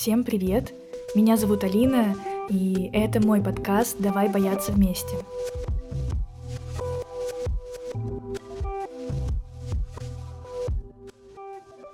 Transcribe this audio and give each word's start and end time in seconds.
Всем 0.00 0.24
привет! 0.24 0.72
Меня 1.14 1.36
зовут 1.36 1.62
Алина, 1.62 2.16
и 2.48 2.88
это 2.94 3.20
мой 3.20 3.42
подкаст 3.42 3.98
«Давай 3.98 4.30
бояться 4.30 4.72
вместе». 4.72 5.14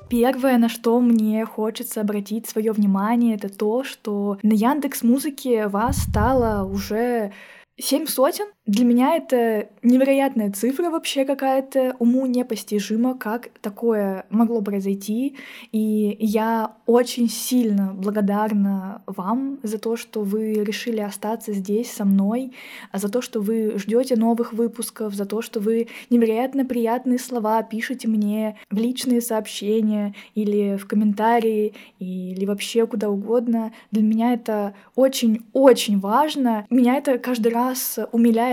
Первое, 0.08 0.56
на 0.58 0.68
что 0.68 1.00
мне 1.00 1.44
хочется 1.46 2.00
обратить 2.00 2.48
свое 2.48 2.70
внимание, 2.70 3.34
это 3.34 3.48
то, 3.48 3.82
что 3.82 4.38
на 4.44 4.52
Яндекс 4.52 5.02
Музыке 5.02 5.66
вас 5.66 5.96
стало 5.96 6.64
уже 6.64 7.32
Семь 7.78 8.06
сотен? 8.06 8.46
Для 8.66 8.84
меня 8.84 9.16
это 9.16 9.68
невероятная 9.82 10.50
цифра 10.50 10.90
вообще 10.90 11.24
какая-то, 11.24 11.94
уму 12.00 12.26
непостижимо, 12.26 13.16
как 13.16 13.50
такое 13.60 14.26
могло 14.28 14.60
произойти. 14.60 15.36
И 15.70 16.16
я 16.18 16.74
очень 16.84 17.28
сильно 17.28 17.94
благодарна 17.94 19.02
вам 19.06 19.58
за 19.62 19.78
то, 19.78 19.96
что 19.96 20.22
вы 20.22 20.54
решили 20.54 21.00
остаться 21.00 21.52
здесь 21.52 21.92
со 21.92 22.04
мной, 22.04 22.52
за 22.92 23.08
то, 23.08 23.22
что 23.22 23.40
вы 23.40 23.78
ждете 23.78 24.16
новых 24.16 24.52
выпусков, 24.52 25.14
за 25.14 25.26
то, 25.26 25.42
что 25.42 25.60
вы 25.60 25.86
невероятно 26.10 26.64
приятные 26.64 27.20
слова 27.20 27.62
пишете 27.62 28.08
мне 28.08 28.56
в 28.70 28.76
личные 28.76 29.20
сообщения 29.20 30.14
или 30.34 30.76
в 30.76 30.88
комментарии, 30.88 31.72
или 32.00 32.44
вообще 32.44 32.86
куда 32.86 33.10
угодно. 33.10 33.72
Для 33.92 34.02
меня 34.02 34.32
это 34.34 34.74
очень-очень 34.96 36.00
важно. 36.00 36.66
Меня 36.68 36.96
это 36.96 37.18
каждый 37.18 37.52
раз 37.52 37.76
раз 37.76 37.98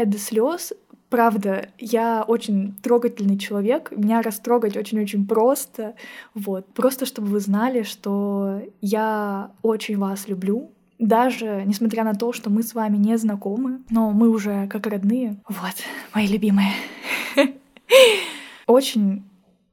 умиляет 0.04 0.10
до 0.10 0.18
слез. 0.18 0.74
Правда, 1.10 1.70
я 1.78 2.24
очень 2.28 2.74
трогательный 2.82 3.38
человек, 3.38 3.92
меня 3.96 4.22
растрогать 4.22 4.76
очень-очень 4.76 5.28
просто. 5.28 5.94
Вот. 6.34 6.66
Просто 6.74 7.06
чтобы 7.06 7.28
вы 7.28 7.40
знали, 7.40 7.84
что 7.84 8.62
я 8.82 9.52
очень 9.62 9.98
вас 9.98 10.28
люблю, 10.28 10.72
даже 10.98 11.64
несмотря 11.66 12.04
на 12.04 12.14
то, 12.14 12.34
что 12.34 12.50
мы 12.50 12.64
с 12.64 12.74
вами 12.74 12.98
не 12.98 13.18
знакомы, 13.18 13.82
но 13.92 14.12
мы 14.12 14.30
уже 14.30 14.68
как 14.68 14.88
родные. 14.88 15.38
Вот, 15.48 15.76
мои 16.16 16.28
любимые. 16.28 16.72
Очень 18.68 19.24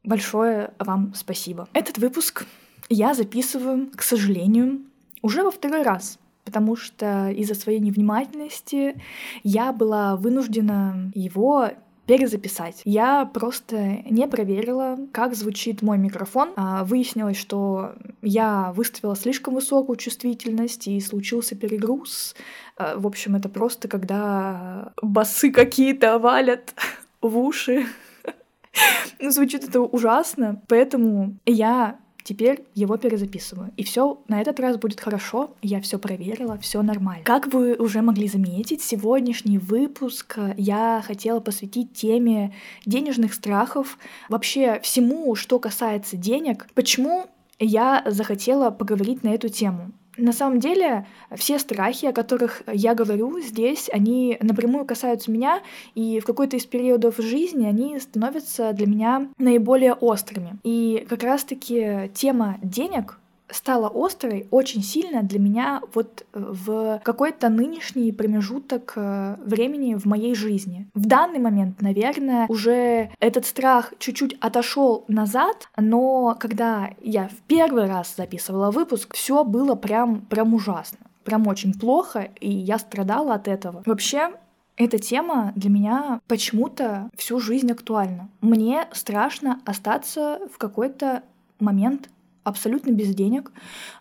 большое 0.04 0.72
вам 0.78 1.12
спасибо. 1.14 1.68
Этот 1.72 1.98
выпуск 1.98 2.44
я 2.90 3.14
записываю, 3.14 3.88
к 3.96 4.02
сожалению, 4.02 4.80
уже 5.22 5.42
во 5.42 5.50
второй 5.50 5.82
раз 5.82 6.18
потому 6.50 6.74
что 6.74 7.30
из-за 7.30 7.54
своей 7.54 7.78
невнимательности 7.78 9.00
я 9.44 9.72
была 9.72 10.16
вынуждена 10.16 11.12
его 11.14 11.70
перезаписать. 12.06 12.82
Я 12.84 13.24
просто 13.24 14.02
не 14.10 14.26
проверила, 14.26 14.98
как 15.12 15.36
звучит 15.36 15.80
мой 15.80 15.96
микрофон. 15.96 16.50
А, 16.56 16.82
выяснилось, 16.82 17.36
что 17.36 17.94
я 18.20 18.72
выставила 18.74 19.14
слишком 19.14 19.54
высокую 19.54 19.94
чувствительность 19.94 20.88
и 20.88 21.00
случился 21.00 21.54
перегруз. 21.54 22.34
А, 22.76 22.98
в 22.98 23.06
общем, 23.06 23.36
это 23.36 23.48
просто 23.48 23.86
когда 23.86 24.92
басы 25.00 25.52
какие-то 25.52 26.18
валят 26.18 26.74
в 27.20 27.38
уши. 27.38 27.86
Звучит 29.20 29.68
это 29.68 29.80
ужасно, 29.80 30.60
поэтому 30.66 31.36
я 31.46 32.00
Теперь 32.30 32.62
его 32.76 32.96
перезаписываю. 32.96 33.72
И 33.76 33.82
все 33.82 34.22
на 34.28 34.40
этот 34.40 34.60
раз 34.60 34.76
будет 34.76 35.00
хорошо. 35.00 35.56
Я 35.62 35.80
все 35.80 35.98
проверила, 35.98 36.56
все 36.58 36.80
нормально. 36.80 37.24
Как 37.24 37.52
вы 37.52 37.74
уже 37.74 38.02
могли 38.02 38.28
заметить, 38.28 38.82
сегодняшний 38.82 39.58
выпуск 39.58 40.38
я 40.56 41.02
хотела 41.04 41.40
посвятить 41.40 41.92
теме 41.92 42.54
денежных 42.86 43.34
страхов, 43.34 43.98
вообще 44.28 44.78
всему, 44.78 45.34
что 45.34 45.58
касается 45.58 46.16
денег. 46.16 46.68
Почему 46.74 47.26
я 47.58 48.04
захотела 48.06 48.70
поговорить 48.70 49.24
на 49.24 49.30
эту 49.30 49.48
тему? 49.48 49.90
На 50.16 50.32
самом 50.32 50.60
деле, 50.60 51.06
все 51.34 51.58
страхи, 51.58 52.06
о 52.06 52.12
которых 52.12 52.62
я 52.66 52.94
говорю 52.94 53.40
здесь, 53.40 53.88
они 53.92 54.36
напрямую 54.40 54.84
касаются 54.84 55.30
меня, 55.30 55.60
и 55.94 56.20
в 56.20 56.24
какой-то 56.24 56.56
из 56.56 56.66
периодов 56.66 57.16
жизни 57.18 57.66
они 57.66 57.98
становятся 58.00 58.72
для 58.72 58.86
меня 58.86 59.28
наиболее 59.38 59.94
острыми. 59.94 60.58
И 60.64 61.06
как 61.08 61.22
раз-таки 61.22 62.10
тема 62.14 62.58
денег 62.62 63.18
стала 63.52 63.90
острой 63.94 64.48
очень 64.50 64.82
сильно 64.82 65.22
для 65.22 65.38
меня 65.38 65.82
вот 65.94 66.24
э, 66.32 66.38
в 66.40 67.00
какой-то 67.04 67.48
нынешний 67.48 68.12
промежуток 68.12 68.92
э, 68.96 69.36
времени 69.44 69.94
в 69.94 70.04
моей 70.06 70.34
жизни. 70.34 70.88
В 70.94 71.06
данный 71.06 71.38
момент, 71.38 71.80
наверное, 71.80 72.46
уже 72.48 73.10
этот 73.20 73.46
страх 73.46 73.94
чуть-чуть 73.98 74.36
отошел 74.40 75.04
назад, 75.08 75.68
но 75.76 76.36
когда 76.38 76.90
я 77.00 77.28
в 77.28 77.36
первый 77.46 77.86
раз 77.86 78.14
записывала 78.16 78.70
выпуск, 78.70 79.14
все 79.14 79.44
было 79.44 79.74
прям, 79.74 80.22
прям 80.22 80.54
ужасно. 80.54 80.98
Прям 81.24 81.46
очень 81.46 81.78
плохо, 81.78 82.28
и 82.40 82.50
я 82.50 82.78
страдала 82.78 83.34
от 83.34 83.46
этого. 83.46 83.82
Вообще, 83.84 84.30
эта 84.76 84.98
тема 84.98 85.52
для 85.56 85.68
меня 85.68 86.20
почему-то 86.26 87.10
всю 87.14 87.38
жизнь 87.38 87.70
актуальна. 87.70 88.30
Мне 88.40 88.88
страшно 88.92 89.60
остаться 89.66 90.40
в 90.52 90.56
какой-то 90.56 91.22
момент 91.58 92.08
абсолютно 92.44 92.90
без 92.90 93.14
денег. 93.14 93.52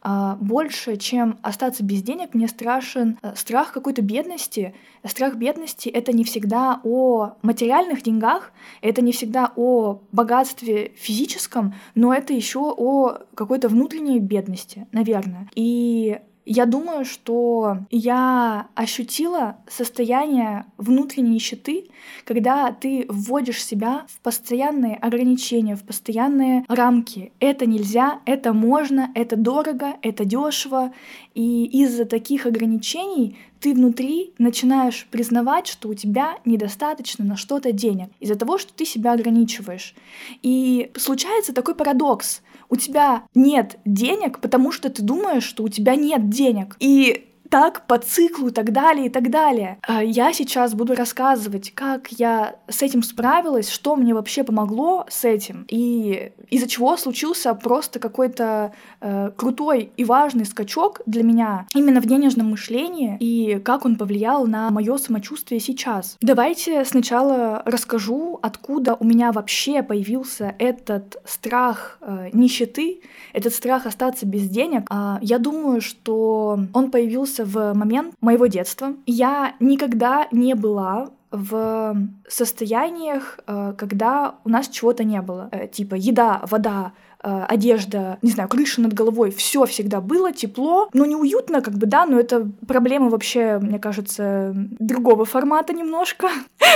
А, 0.02 0.36
больше, 0.36 0.98
чем 0.98 1.38
остаться 1.42 1.84
без 1.84 2.02
денег, 2.02 2.34
мне 2.34 2.48
страшен 2.48 3.18
э, 3.22 3.34
страх 3.36 3.72
какой-то 3.72 4.02
бедности. 4.02 4.74
Страх 5.06 5.36
бедности— 5.36 5.90
это 5.90 6.14
не 6.14 6.24
всегда 6.24 6.80
о 6.84 7.34
материальных 7.42 8.02
деньгах, 8.04 8.52
это 8.82 9.02
не 9.02 9.12
всегда 9.12 9.52
о 9.56 10.02
богатстве 10.12 10.92
физическом, 10.96 11.74
но 11.96 12.14
это 12.14 12.34
еще 12.34 12.60
о 12.60 13.20
какой-то 13.36 13.70
внутренней 13.70 14.20
бедности, 14.20 14.88
наверное. 14.92 15.50
И 15.56 16.20
я 16.52 16.66
думаю, 16.66 17.06
что 17.06 17.78
я 17.92 18.70
ощутила 18.74 19.58
состояние 19.68 20.66
внутренней 20.78 21.36
нищеты, 21.36 21.90
когда 22.26 22.72
ты 22.72 23.06
вводишь 23.08 23.64
себя 23.64 24.08
в 24.10 24.20
постоянные 24.22 24.96
ограничения, 24.96 25.76
в 25.76 25.84
постоянные 25.84 26.66
рамки. 26.68 27.34
Это 27.40 27.68
нельзя, 27.68 28.22
это 28.26 28.52
можно, 28.54 29.12
это 29.14 29.36
дорого, 29.36 29.98
это 30.02 30.26
дешево. 30.26 30.92
И 31.36 31.66
из-за 31.84 32.06
таких 32.06 32.48
ограничений 32.48 33.38
ты 33.60 33.76
внутри 33.76 34.34
начинаешь 34.40 35.08
признавать, 35.12 35.68
что 35.68 35.90
у 35.90 35.94
тебя 35.94 36.40
недостаточно 36.46 37.24
на 37.26 37.38
что-то 37.38 37.72
денег 37.74 38.10
из-за 38.20 38.36
того, 38.36 38.58
что 38.58 38.74
ты 38.74 38.86
себя 38.86 39.14
ограничиваешь. 39.14 39.94
И 40.42 40.92
случается 40.96 41.54
такой 41.54 41.76
парадокс 41.76 42.42
у 42.70 42.76
тебя 42.76 43.24
нет 43.36 43.80
денег, 43.86 44.40
потому 44.40 44.72
что 44.72 44.90
ты 44.90 45.02
думаешь, 45.02 45.44
что 45.44 45.64
у 45.64 45.70
тебя 45.70 45.96
нет 45.96 46.30
денег. 46.30 46.76
И 46.80 47.29
так 47.50 47.88
по 47.88 47.98
циклу 47.98 48.48
и 48.48 48.52
так 48.52 48.72
далее, 48.72 49.08
и 49.08 49.10
так 49.10 49.30
далее. 49.30 49.80
А 49.82 50.04
я 50.04 50.34
сейчас 50.34 50.74
буду 50.74 50.96
рассказывать, 50.96 51.72
как 51.74 52.12
я 52.12 52.56
с 52.68 52.82
этим 52.82 53.04
справилась, 53.04 53.70
что 53.70 53.96
мне 53.96 54.14
вообще 54.14 54.44
помогло 54.44 55.06
с 55.10 55.26
этим, 55.26 55.66
и 55.68 56.32
из-за 56.50 56.68
чего 56.68 56.96
случился 56.98 57.54
просто 57.54 58.00
какой-то 58.00 58.74
э, 59.02 59.32
крутой 59.36 59.92
и 59.98 60.06
важный 60.06 60.46
скачок 60.46 61.02
для 61.06 61.24
меня 61.24 61.68
именно 61.74 62.02
в 62.02 62.06
денежном 62.06 62.52
мышлении, 62.52 63.18
и 63.20 63.60
как 63.60 63.86
он 63.86 63.96
повлиял 63.96 64.46
на 64.48 64.70
мое 64.70 64.98
самочувствие 64.98 65.60
сейчас. 65.60 66.18
Давайте 66.22 66.86
сначала 66.86 67.62
расскажу, 67.66 68.40
откуда 68.42 68.96
у 68.96 69.06
меня 69.06 69.32
вообще 69.32 69.84
появился 69.84 70.56
этот 70.60 71.18
страх 71.26 71.98
э, 72.02 72.30
нищеты, 72.34 73.02
этот 73.34 73.54
страх 73.54 73.86
остаться 73.86 74.26
без 74.26 74.50
денег. 74.50 74.88
Э, 74.92 75.18
я 75.22 75.40
думаю, 75.40 75.82
что 75.82 76.60
он 76.74 76.92
появился 76.92 77.39
находился 77.40 77.46
в 77.46 77.74
момент 77.74 78.16
моего 78.22 78.48
детства. 78.48 78.94
Я 79.06 79.56
никогда 79.60 80.28
не 80.32 80.56
была 80.56 81.10
в 81.32 81.96
состояниях, 82.28 83.40
э, 83.46 83.74
когда 83.78 84.36
у 84.46 84.50
нас 84.50 84.68
чего-то 84.68 85.04
не 85.04 85.22
было. 85.22 85.50
Э, 85.52 85.68
типа 85.68 85.94
еда, 85.94 86.42
вода, 86.50 86.94
э, 87.24 87.46
одежда, 87.48 88.18
не 88.24 88.32
знаю, 88.32 88.50
крыша 88.50 88.82
над 88.82 88.94
головой, 88.94 89.30
все 89.30 89.66
всегда 89.66 90.02
было, 90.02 90.32
тепло, 90.32 90.90
но 90.94 91.06
неуютно, 91.06 91.62
как 91.62 91.76
бы, 91.76 91.86
да, 91.86 92.08
но 92.08 92.20
это 92.20 92.50
проблема 92.68 93.10
вообще, 93.10 93.60
мне 93.60 93.78
кажется, 93.78 94.54
другого 94.80 95.26
формата 95.26 95.74
немножко. 95.74 96.30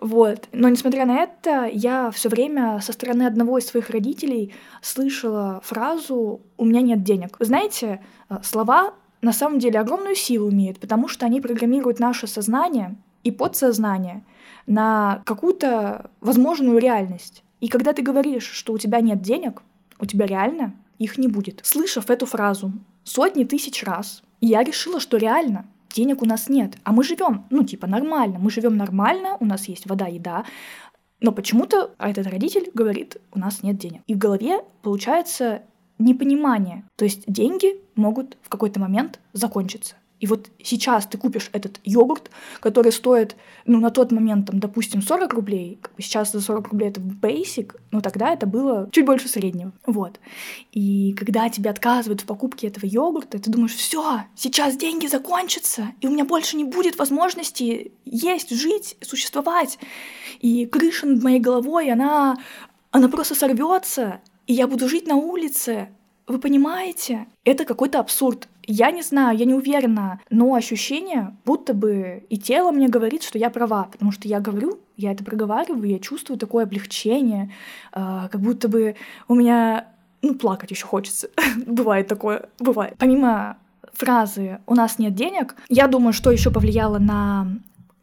Вот. 0.00 0.48
Но 0.52 0.68
несмотря 0.68 1.06
на 1.06 1.18
это, 1.18 1.70
я 1.72 2.10
все 2.10 2.28
время 2.28 2.80
со 2.80 2.92
стороны 2.92 3.22
одного 3.22 3.58
из 3.58 3.66
своих 3.66 3.90
родителей 3.90 4.52
слышала 4.80 5.60
фразу 5.62 6.40
«у 6.56 6.64
меня 6.64 6.80
нет 6.80 7.04
денег». 7.04 7.36
Вы 7.38 7.44
знаете, 7.44 8.00
слова 8.42 8.94
на 9.22 9.32
самом 9.32 9.58
деле 9.58 9.80
огромную 9.80 10.16
силу 10.16 10.50
имеют, 10.50 10.78
потому 10.80 11.08
что 11.08 11.24
они 11.26 11.40
программируют 11.40 12.00
наше 12.00 12.26
сознание 12.26 12.96
и 13.22 13.30
подсознание 13.30 14.24
на 14.66 15.22
какую-то 15.24 16.10
возможную 16.20 16.78
реальность. 16.78 17.44
И 17.60 17.68
когда 17.68 17.92
ты 17.92 18.02
говоришь, 18.02 18.50
что 18.50 18.72
у 18.72 18.78
тебя 18.78 19.00
нет 19.00 19.22
денег, 19.22 19.62
у 19.98 20.06
тебя 20.06 20.26
реально 20.26 20.74
их 20.98 21.18
не 21.18 21.28
будет. 21.28 21.60
Слышав 21.62 22.10
эту 22.10 22.26
фразу 22.26 22.72
сотни 23.04 23.44
тысяч 23.44 23.84
раз, 23.84 24.22
я 24.40 24.62
решила, 24.64 24.98
что 24.98 25.16
реально 25.16 25.66
денег 25.94 26.22
у 26.22 26.26
нас 26.26 26.48
нет, 26.48 26.76
а 26.82 26.92
мы 26.92 27.04
живем, 27.04 27.44
ну, 27.50 27.62
типа, 27.62 27.86
нормально. 27.86 28.38
Мы 28.40 28.50
живем 28.50 28.76
нормально, 28.76 29.36
у 29.38 29.44
нас 29.44 29.68
есть 29.68 29.86
вода, 29.86 30.06
еда, 30.06 30.44
но 31.20 31.30
почему-то 31.30 31.94
этот 31.98 32.26
родитель 32.26 32.70
говорит, 32.74 33.18
у 33.32 33.38
нас 33.38 33.62
нет 33.62 33.78
денег. 33.78 34.02
И 34.08 34.14
в 34.14 34.18
голове, 34.18 34.64
получается, 34.82 35.62
непонимание. 36.04 36.84
То 36.96 37.04
есть 37.04 37.24
деньги 37.26 37.80
могут 37.94 38.36
в 38.42 38.48
какой-то 38.48 38.80
момент 38.80 39.20
закончиться. 39.32 39.96
И 40.22 40.26
вот 40.28 40.50
сейчас 40.62 41.06
ты 41.06 41.18
купишь 41.18 41.50
этот 41.52 41.80
йогурт, 41.82 42.30
который 42.60 42.92
стоит, 42.92 43.34
ну, 43.66 43.80
на 43.80 43.90
тот 43.90 44.12
момент, 44.12 44.46
там, 44.46 44.60
допустим, 44.60 45.02
40 45.02 45.32
рублей, 45.32 45.80
сейчас 45.98 46.30
за 46.30 46.40
40 46.40 46.68
рублей 46.68 46.90
это 46.90 47.00
basic, 47.00 47.74
но 47.90 48.00
тогда 48.00 48.32
это 48.32 48.46
было 48.46 48.88
чуть 48.92 49.04
больше 49.04 49.26
среднего. 49.26 49.72
Вот. 49.84 50.20
И 50.70 51.12
когда 51.14 51.48
тебе 51.48 51.70
отказывают 51.70 52.20
в 52.20 52.26
покупке 52.26 52.68
этого 52.68 52.86
йогурта, 52.86 53.40
ты 53.40 53.50
думаешь, 53.50 53.74
все, 53.74 54.22
сейчас 54.36 54.76
деньги 54.76 55.08
закончатся, 55.08 55.88
и 56.00 56.06
у 56.06 56.10
меня 56.12 56.24
больше 56.24 56.56
не 56.56 56.64
будет 56.64 56.98
возможности 56.98 57.90
есть, 58.04 58.50
жить, 58.50 58.96
существовать. 59.00 59.80
И 60.38 60.66
крыша 60.66 61.06
над 61.06 61.20
моей 61.24 61.40
головой, 61.40 61.90
она, 61.90 62.38
она 62.92 63.08
просто 63.08 63.34
сорвется, 63.34 64.20
и 64.46 64.52
я 64.52 64.66
буду 64.66 64.88
жить 64.88 65.06
на 65.06 65.16
улице. 65.16 65.88
Вы 66.26 66.38
понимаете? 66.38 67.26
Это 67.44 67.64
какой-то 67.64 68.00
абсурд. 68.00 68.48
Я 68.64 68.92
не 68.92 69.02
знаю, 69.02 69.36
я 69.36 69.44
не 69.44 69.54
уверена, 69.54 70.20
но 70.30 70.54
ощущение, 70.54 71.36
будто 71.44 71.74
бы 71.74 72.24
и 72.28 72.38
тело 72.38 72.70
мне 72.70 72.88
говорит, 72.88 73.24
что 73.24 73.38
я 73.38 73.50
права, 73.50 73.88
потому 73.90 74.12
что 74.12 74.28
я 74.28 74.38
говорю, 74.38 74.78
я 74.96 75.12
это 75.12 75.24
проговариваю, 75.24 75.88
я 75.88 75.98
чувствую 75.98 76.38
такое 76.38 76.64
облегчение, 76.64 77.52
э, 77.92 78.28
как 78.30 78.40
будто 78.40 78.68
бы 78.68 78.94
у 79.26 79.34
меня, 79.34 79.88
ну, 80.22 80.36
плакать 80.36 80.70
еще 80.70 80.86
хочется. 80.86 81.28
бывает 81.66 82.06
такое, 82.06 82.48
бывает. 82.60 82.94
Помимо 82.98 83.56
фразы 83.92 84.60
«у 84.66 84.74
нас 84.74 84.98
нет 84.98 85.14
денег», 85.14 85.56
я 85.68 85.88
думаю, 85.88 86.12
что 86.12 86.30
еще 86.30 86.52
повлияло 86.52 86.98
на 86.98 87.48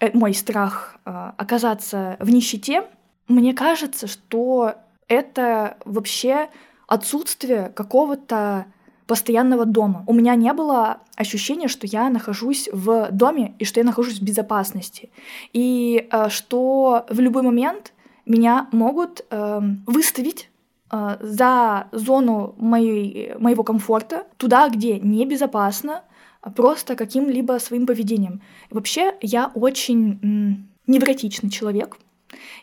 э, 0.02 0.12
мой 0.14 0.34
страх 0.34 0.98
э, 1.06 1.32
оказаться 1.38 2.18
в 2.20 2.30
нищете. 2.30 2.84
Мне 3.30 3.54
кажется, 3.54 4.08
что 4.08 4.76
это 5.10 5.78
вообще 5.84 6.50
отсутствие 6.88 7.70
какого-то 7.76 8.66
постоянного 9.06 9.66
дома. 9.66 10.04
У 10.08 10.14
меня 10.14 10.36
не 10.36 10.54
было 10.54 11.00
ощущения, 11.16 11.68
что 11.68 11.88
я 11.88 12.10
нахожусь 12.10 12.70
в 12.72 13.10
доме 13.12 13.56
и 13.60 13.66
что 13.66 13.80
я 13.80 13.86
нахожусь 13.86 14.20
в 14.20 14.24
безопасности. 14.24 15.10
И 15.52 16.08
э, 16.12 16.30
что 16.30 17.06
в 17.10 17.20
любой 17.20 17.42
момент 17.42 17.94
меня 18.26 18.68
могут 18.72 19.26
э, 19.30 19.62
выставить 19.88 20.52
э, 20.92 21.18
за 21.20 21.88
зону 21.92 22.54
моей, 22.60 23.34
моего 23.40 23.64
комфорта, 23.64 24.28
туда, 24.38 24.70
где 24.70 25.00
небезопасно, 25.00 26.04
просто 26.56 26.96
каким-либо 26.96 27.60
своим 27.60 27.88
поведением. 27.88 28.42
Вообще 28.70 29.16
я 29.22 29.52
очень 29.56 30.20
м, 30.22 30.70
невротичный 30.86 31.50
человек, 31.50 31.98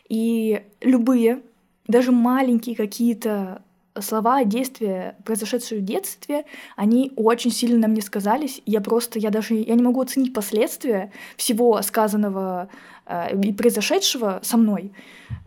и 0.07 0.63
любые, 0.81 1.41
даже 1.87 2.11
маленькие 2.11 2.75
какие-то 2.75 3.61
слова, 4.01 4.43
действия, 4.43 5.15
произошедшие 5.25 5.81
в 5.81 5.83
детстве, 5.83 6.45
они 6.75 7.11
очень 7.15 7.51
сильно 7.51 7.79
на 7.79 7.87
мне 7.87 8.01
сказались. 8.01 8.61
Я 8.65 8.81
просто, 8.81 9.19
я 9.19 9.29
даже, 9.29 9.55
я 9.55 9.75
не 9.75 9.83
могу 9.83 10.01
оценить 10.01 10.33
последствия 10.33 11.11
всего 11.35 11.81
сказанного 11.81 12.69
э, 13.05 13.39
и 13.39 13.53
произошедшего 13.53 14.39
со 14.43 14.57
мной. 14.57 14.93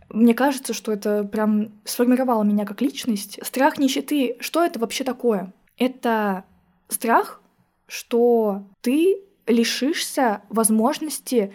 Мне 0.09 0.35
кажется, 0.35 0.73
что 0.73 0.93
это 0.93 1.25
прям 1.25 1.71
сформировало 1.85 2.43
меня 2.43 2.67
как 2.67 2.81
личность. 2.83 3.39
Страх 3.43 3.79
нищеты, 3.79 4.37
что 4.41 4.65
это 4.65 4.81
вообще 4.81 5.05
такое? 5.05 5.53
Это 5.77 6.45
страх, 6.89 7.41
что 7.87 8.65
ты 8.81 9.21
лишишься 9.47 10.43
возможности 10.49 11.53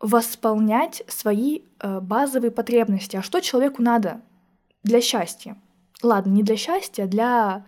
восполнять 0.00 1.02
свои 1.08 1.60
э, 1.60 1.62
базовые 2.00 2.50
потребности. 2.50 3.16
А 3.16 3.22
что 3.22 3.40
человеку 3.40 3.82
надо 3.82 4.20
для 4.82 5.00
счастья? 5.00 5.56
ладно, 6.04 6.30
не 6.30 6.42
для 6.42 6.56
счастья, 6.56 7.04
а 7.04 7.06
для 7.06 7.66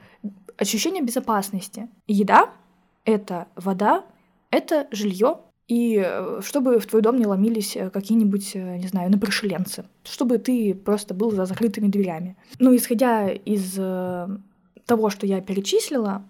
ощущения 0.57 1.03
безопасности. 1.03 1.89
Еда— 2.07 2.51
это 3.05 3.49
вода, 3.57 4.05
это 4.51 4.87
жилье, 4.91 5.39
и 5.69 6.01
э, 6.05 6.41
чтобы 6.45 6.79
в 6.79 6.87
твой 6.87 7.03
дом 7.03 7.19
не 7.19 7.27
ломились 7.27 7.77
э, 7.77 7.91
какие-нибудь, 7.91 8.53
э, 8.55 8.77
не 8.77 8.87
знаю, 8.87 9.11
напрошеленцы, 9.11 9.85
чтобы 10.05 10.39
ты 10.39 10.75
просто 10.75 11.13
был 11.13 11.33
за 11.33 11.45
закрытыми 11.45 11.89
дверями. 11.89 12.37
Ну, 12.61 12.75
исходя 12.77 13.29
из 13.31 13.75
того, 13.75 15.11
что 15.11 15.27
я 15.27 15.41
перечислила, 15.41 16.25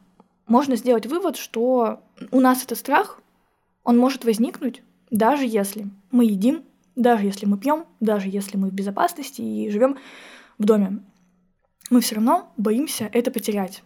можно 0.47 0.77
сделать 0.77 1.07
вывод, 1.07 1.37
что 1.37 2.01
у 2.31 2.41
нас 2.41 2.65
этот 2.65 2.79
страх, 2.79 3.21
он 3.85 3.99
может 3.99 4.25
возникнуть, 4.25 4.83
даже 5.11 5.45
если 5.45 5.87
мы 6.11 6.25
едим, 6.25 6.63
даже 6.97 7.27
если 7.27 7.47
мы 7.47 7.59
пьем, 7.59 7.85
даже 8.01 8.29
если 8.29 8.57
мы 8.57 8.71
в 8.71 8.73
безопасности 8.73 9.41
и 9.41 9.71
живем 9.71 9.97
в 10.59 10.65
доме 10.65 11.01
мы 11.91 12.01
все 12.01 12.17
равно 12.17 12.53
боимся 12.57 13.09
это 13.13 13.31
потерять. 13.31 13.83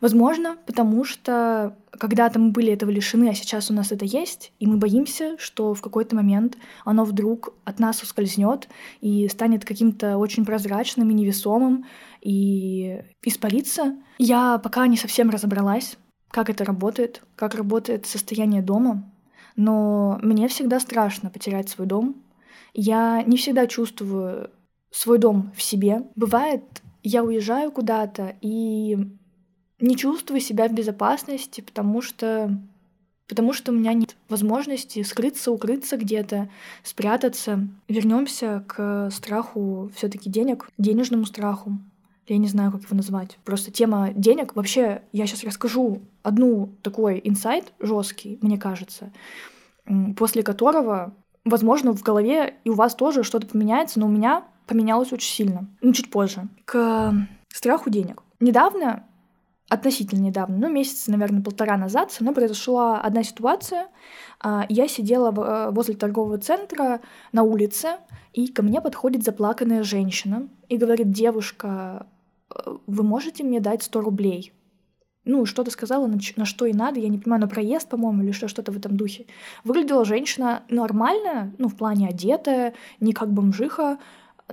Возможно, 0.00 0.56
потому 0.66 1.04
что 1.04 1.76
когда-то 1.92 2.38
мы 2.38 2.50
были 2.50 2.72
этого 2.72 2.90
лишены, 2.90 3.28
а 3.28 3.34
сейчас 3.34 3.70
у 3.70 3.74
нас 3.74 3.92
это 3.92 4.04
есть, 4.04 4.52
и 4.58 4.66
мы 4.66 4.78
боимся, 4.78 5.36
что 5.38 5.74
в 5.74 5.80
какой-то 5.80 6.16
момент 6.16 6.56
оно 6.84 7.04
вдруг 7.04 7.54
от 7.64 7.78
нас 7.78 8.02
ускользнет 8.02 8.68
и 9.00 9.28
станет 9.28 9.64
каким-то 9.64 10.16
очень 10.16 10.44
прозрачным 10.44 11.10
и 11.10 11.14
невесомым 11.14 11.84
и 12.20 13.02
испарится. 13.22 13.96
Я 14.18 14.58
пока 14.58 14.86
не 14.86 14.96
совсем 14.96 15.30
разобралась, 15.30 15.98
как 16.30 16.50
это 16.50 16.64
работает, 16.64 17.22
как 17.36 17.54
работает 17.54 18.06
состояние 18.06 18.62
дома, 18.62 19.12
но 19.56 20.18
мне 20.22 20.48
всегда 20.48 20.80
страшно 20.80 21.30
потерять 21.30 21.68
свой 21.68 21.86
дом. 21.86 22.16
Я 22.74 23.22
не 23.22 23.36
всегда 23.36 23.66
чувствую 23.66 24.50
свой 24.90 25.18
дом 25.18 25.52
в 25.54 25.62
себе. 25.62 26.04
Бывает 26.16 26.62
я 27.02 27.24
уезжаю 27.24 27.72
куда-то 27.72 28.36
и 28.40 28.96
не 29.78 29.96
чувствую 29.96 30.40
себя 30.40 30.68
в 30.68 30.72
безопасности, 30.72 31.60
потому 31.60 32.02
что 32.02 32.58
потому 33.26 33.52
что 33.52 33.70
у 33.70 33.74
меня 33.74 33.92
нет 33.92 34.16
возможности 34.28 35.02
скрыться, 35.04 35.52
укрыться 35.52 35.96
где-то, 35.96 36.50
спрятаться. 36.82 37.68
Вернемся 37.86 38.64
к 38.66 39.08
страху 39.12 39.90
все-таки 39.94 40.28
денег, 40.28 40.68
денежному 40.78 41.24
страху. 41.24 41.78
Я 42.26 42.38
не 42.38 42.48
знаю, 42.48 42.72
как 42.72 42.82
его 42.82 42.96
назвать. 42.96 43.38
Просто 43.44 43.70
тема 43.70 44.12
денег. 44.12 44.56
Вообще, 44.56 45.02
я 45.12 45.26
сейчас 45.26 45.44
расскажу 45.44 46.02
одну 46.24 46.70
такой 46.82 47.20
инсайт 47.22 47.72
жесткий, 47.78 48.38
мне 48.42 48.58
кажется, 48.58 49.12
после 50.16 50.42
которого, 50.42 51.14
возможно, 51.44 51.92
в 51.92 52.02
голове 52.02 52.56
и 52.64 52.70
у 52.70 52.74
вас 52.74 52.94
тоже 52.94 53.22
что-то 53.22 53.46
поменяется, 53.46 54.00
но 54.00 54.06
у 54.06 54.10
меня 54.10 54.44
поменялось 54.66 55.12
очень 55.12 55.32
сильно. 55.32 55.68
Ну, 55.80 55.92
чуть 55.92 56.10
позже. 56.10 56.48
К 56.64 57.12
страху 57.48 57.90
денег. 57.90 58.22
Недавно, 58.38 59.04
относительно 59.68 60.20
недавно, 60.20 60.56
ну, 60.56 60.68
месяц, 60.68 61.06
наверное, 61.08 61.42
полтора 61.42 61.76
назад, 61.76 62.12
со 62.12 62.22
мной 62.22 62.34
произошла 62.34 63.00
одна 63.00 63.22
ситуация. 63.22 63.88
А, 64.40 64.66
я 64.68 64.88
сидела 64.88 65.32
э, 65.32 65.70
возле 65.70 65.94
торгового 65.94 66.38
центра 66.38 67.00
на 67.32 67.42
улице, 67.42 67.98
и 68.32 68.48
ко 68.48 68.62
мне 68.62 68.80
подходит 68.80 69.24
заплаканная 69.24 69.82
женщина 69.82 70.48
и 70.68 70.76
говорит, 70.76 71.10
девушка, 71.10 72.06
э, 72.54 72.76
вы 72.86 73.02
можете 73.02 73.44
мне 73.44 73.60
дать 73.60 73.82
100 73.82 74.00
рублей? 74.00 74.52
Ну, 75.24 75.44
что-то 75.46 75.70
сказала, 75.70 76.06
на, 76.06 76.18
на 76.36 76.44
что 76.44 76.66
и 76.66 76.72
надо, 76.72 77.00
я 77.00 77.08
не 77.08 77.18
понимаю, 77.18 77.42
на 77.42 77.48
проезд, 77.48 77.88
по-моему, 77.88 78.22
или 78.22 78.32
что-то 78.32 78.72
в 78.72 78.76
этом 78.76 78.96
духе. 78.96 79.26
Выглядела 79.64 80.04
женщина 80.04 80.62
нормально, 80.68 81.52
ну, 81.58 81.68
в 81.68 81.76
плане 81.76 82.08
одетая, 82.08 82.74
не 83.00 83.12
как 83.12 83.32
бомжиха, 83.32 83.98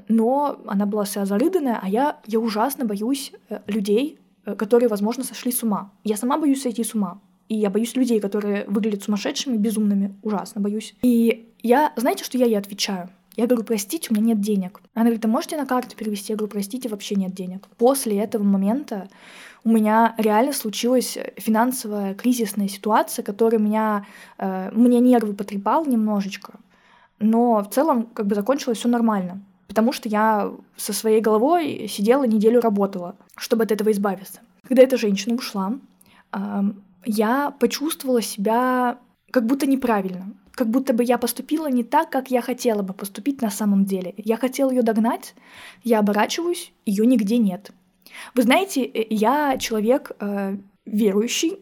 но 0.08 0.60
она 0.68 0.86
была 0.86 1.06
вся 1.06 1.26
зарыданная, 1.26 1.80
а 1.82 1.90
я, 1.90 2.20
я 2.26 2.40
ужасно 2.40 2.86
боюсь 2.86 3.32
э, 3.50 3.62
людей, 3.68 4.20
э, 4.46 4.56
которые, 4.56 4.90
возможно, 4.90 5.24
сошли 5.24 5.52
с 5.52 5.64
ума. 5.64 5.92
Я 6.04 6.18
сама 6.18 6.38
боюсь 6.38 6.62
сойти 6.62 6.84
с 6.84 6.94
ума. 6.94 7.22
И 7.50 7.56
я 7.56 7.70
боюсь 7.70 7.96
людей, 7.96 8.20
которые 8.20 8.66
выглядят 8.68 9.04
сумасшедшими, 9.04 9.56
безумными. 9.56 10.16
Ужасно 10.22 10.60
боюсь. 10.62 10.96
И 11.02 11.50
я, 11.64 11.94
знаете, 11.96 12.24
что 12.26 12.38
я 12.38 12.46
ей 12.46 12.58
отвечаю? 12.58 13.10
Я 13.38 13.48
говорю, 13.48 13.64
простите, 13.64 14.10
у 14.10 14.16
меня 14.16 14.34
нет 14.34 14.42
денег. 14.42 14.82
Она 14.94 15.06
говорит, 15.06 15.24
а 15.24 15.28
можете 15.30 15.56
на 15.56 15.66
карту 15.66 15.96
перевести? 15.96 16.34
Я 16.34 16.38
говорю, 16.38 16.52
простите, 16.52 16.90
вообще 16.90 17.16
нет 17.16 17.34
денег. 17.34 17.68
После 17.78 18.18
этого 18.18 18.44
момента 18.44 19.08
у 19.64 19.70
меня 19.70 20.14
реально 20.18 20.52
случилась 20.52 21.18
финансовая 21.38 22.14
кризисная 22.16 22.68
ситуация, 22.68 23.24
которая 23.24 23.62
меня, 23.62 24.06
э, 24.38 24.72
мне 24.74 25.00
нервы 25.00 25.34
потрепал 25.34 25.86
немножечко. 25.86 26.54
Но 27.20 27.64
в 27.64 27.70
целом 27.74 28.08
как 28.08 28.28
бы 28.28 28.36
закончилось 28.36 28.80
все 28.80 28.90
нормально 28.90 29.42
потому 29.68 29.92
что 29.92 30.10
я 30.10 30.52
со 30.76 30.94
своей 30.94 31.22
головой 31.22 31.88
сидела 31.90 32.24
неделю 32.24 32.62
работала, 32.62 33.16
чтобы 33.36 33.64
от 33.64 33.72
этого 33.72 33.92
избавиться. 33.92 34.40
Когда 34.68 34.82
эта 34.82 34.98
женщина 34.98 35.36
ушла, 35.36 35.74
я 37.06 37.52
почувствовала 37.52 38.22
себя 38.22 38.98
как 39.32 39.46
будто 39.46 39.68
неправильно, 39.68 40.34
как 40.58 40.70
будто 40.72 40.92
бы 40.92 41.04
я 41.04 41.20
поступила 41.20 41.68
не 41.68 41.84
так, 41.84 42.10
как 42.10 42.32
я 42.32 42.42
хотела 42.42 42.82
бы 42.82 42.96
поступить 42.96 43.42
на 43.44 43.52
самом 43.52 43.86
деле. 43.86 44.16
Я 44.18 44.38
хотела 44.38 44.72
ее 44.72 44.82
догнать, 44.82 45.36
я 45.84 46.00
оборачиваюсь, 46.00 46.74
ее 46.84 47.06
нигде 47.06 47.38
нет. 47.38 47.72
Вы 48.34 48.42
знаете, 48.42 48.84
э, 48.84 49.06
я 49.12 49.58
человек 49.60 50.14
э, 50.20 50.58
верующий, 50.86 51.60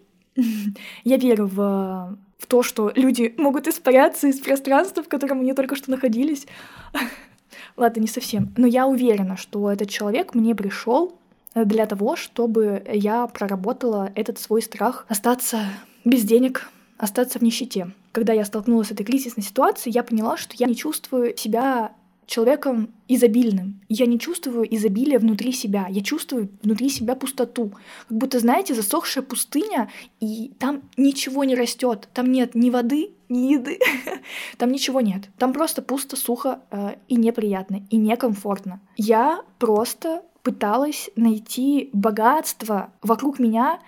я 1.03 1.17
верю 1.17 1.47
в, 1.47 2.17
в 2.37 2.47
то, 2.47 2.63
что 2.63 2.89
люди 2.95 3.35
могут 3.37 3.67
испаряться 3.67 4.27
из 4.27 4.39
пространства, 4.39 5.03
в 5.03 5.09
котором 5.09 5.41
они 5.41 5.53
только 5.53 5.75
что 5.75 5.91
находились. 5.91 6.47
Ладно, 7.75 7.99
не 7.99 8.07
совсем. 8.07 8.53
Но 8.55 8.65
я 8.65 8.87
уверена, 8.87 9.35
что 9.35 9.69
этот 9.69 9.89
человек 9.89 10.33
мне 10.35 10.55
пришел 10.55 11.19
для 11.53 11.85
того, 11.85 12.15
чтобы 12.15 12.81
я 12.89 13.27
проработала 13.27 14.13
этот 14.15 14.39
свой 14.39 14.61
страх 14.61 15.05
остаться 15.09 15.65
без 16.05 16.23
денег, 16.23 16.69
остаться 16.97 17.39
в 17.39 17.41
нищете. 17.41 17.91
Когда 18.15 18.31
я 18.31 18.45
столкнулась 18.45 18.87
с 18.87 18.91
этой 18.91 19.03
кризисной 19.05 19.43
ситуацией, 19.43 19.93
я 19.93 20.01
поняла, 20.01 20.37
что 20.37 20.55
я 20.57 20.67
не 20.67 20.75
чувствую 20.77 21.35
себя 21.35 21.91
человеком 22.25 22.93
изобильным. 23.09 23.81
Я 23.89 24.05
не 24.05 24.17
чувствую 24.17 24.73
изобилия 24.73 25.19
внутри 25.19 25.51
себя. 25.51 25.87
Я 25.89 26.01
чувствую 26.01 26.47
внутри 26.63 26.87
себя 26.87 27.17
пустоту. 27.17 27.73
Как 28.07 28.17
будто, 28.17 28.39
знаете, 28.39 28.73
засохшая 28.73 29.21
пустыня, 29.21 29.91
и 30.21 30.53
там 30.59 30.83
ничего 30.95 31.43
не 31.43 31.55
растет. 31.55 32.07
Там 32.13 32.31
нет 32.31 32.55
ни 32.55 32.69
воды, 32.69 33.09
ни 33.27 33.51
еды. 33.51 33.79
там 34.57 34.71
ничего 34.71 35.01
нет. 35.01 35.23
Там 35.37 35.51
просто 35.51 35.81
пусто, 35.81 36.15
сухо 36.15 36.61
э, 36.71 36.95
и 37.09 37.17
неприятно, 37.17 37.81
и 37.89 37.97
некомфортно. 37.97 38.79
Я 38.95 39.41
просто 39.59 40.23
пыталась 40.41 41.09
найти 41.17 41.89
богатство 41.91 42.93
вокруг 43.01 43.39
меня 43.39 43.81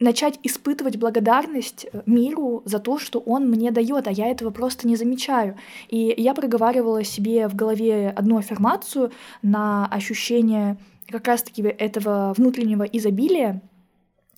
начать 0.00 0.38
испытывать 0.42 0.96
благодарность 0.96 1.86
э, 1.92 2.02
миру 2.06 2.62
за 2.64 2.78
то, 2.78 2.98
что 2.98 3.20
он 3.20 3.48
мне 3.48 3.70
дает, 3.70 4.08
а 4.08 4.12
я 4.12 4.26
этого 4.28 4.50
просто 4.50 4.88
не 4.88 4.96
замечаю. 4.96 5.56
И 5.88 6.14
я 6.16 6.34
проговаривала 6.34 7.04
себе 7.04 7.48
в 7.48 7.54
голове 7.54 8.10
одну 8.10 8.38
аффирмацию 8.38 9.12
на 9.42 9.86
ощущение 9.86 10.76
как 11.08 11.26
раз-таки 11.26 11.62
этого 11.62 12.34
внутреннего 12.36 12.82
изобилия. 12.82 13.62